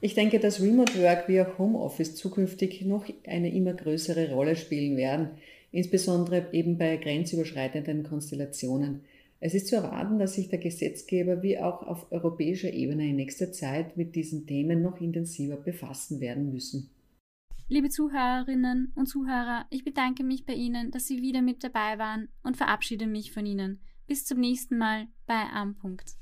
Ich 0.00 0.14
denke, 0.14 0.38
dass 0.38 0.60
Remote 0.60 1.00
Work 1.02 1.28
wie 1.28 1.40
auch 1.40 1.58
Homeoffice 1.58 2.16
zukünftig 2.16 2.82
noch 2.82 3.06
eine 3.26 3.54
immer 3.54 3.72
größere 3.72 4.30
Rolle 4.32 4.56
spielen 4.56 4.96
werden, 4.96 5.30
insbesondere 5.72 6.48
eben 6.52 6.76
bei 6.76 6.96
grenzüberschreitenden 6.98 8.02
Konstellationen. 8.04 9.00
Es 9.38 9.54
ist 9.54 9.68
zu 9.68 9.76
erwarten, 9.76 10.18
dass 10.18 10.34
sich 10.34 10.48
der 10.48 10.58
Gesetzgeber 10.58 11.42
wie 11.42 11.58
auch 11.58 11.82
auf 11.82 12.10
europäischer 12.10 12.72
Ebene 12.72 13.08
in 13.08 13.16
nächster 13.16 13.52
Zeit 13.52 13.96
mit 13.96 14.14
diesen 14.14 14.46
Themen 14.46 14.82
noch 14.82 15.00
intensiver 15.00 15.56
befassen 15.56 16.20
werden 16.20 16.52
müssen. 16.52 16.90
Liebe 17.68 17.88
Zuhörerinnen 17.88 18.92
und 18.94 19.06
Zuhörer, 19.06 19.66
ich 19.70 19.84
bedanke 19.84 20.22
mich 20.22 20.46
bei 20.46 20.54
Ihnen, 20.54 20.90
dass 20.92 21.06
Sie 21.06 21.20
wieder 21.20 21.42
mit 21.42 21.64
dabei 21.64 21.98
waren 21.98 22.28
und 22.44 22.56
verabschiede 22.56 23.06
mich 23.06 23.32
von 23.32 23.44
Ihnen. 23.44 23.80
Bis 24.06 24.24
zum 24.24 24.38
nächsten 24.38 24.78
Mal 24.78 25.08
bei 25.26 25.42
Am 25.52 25.74
Punkt. 25.74 26.16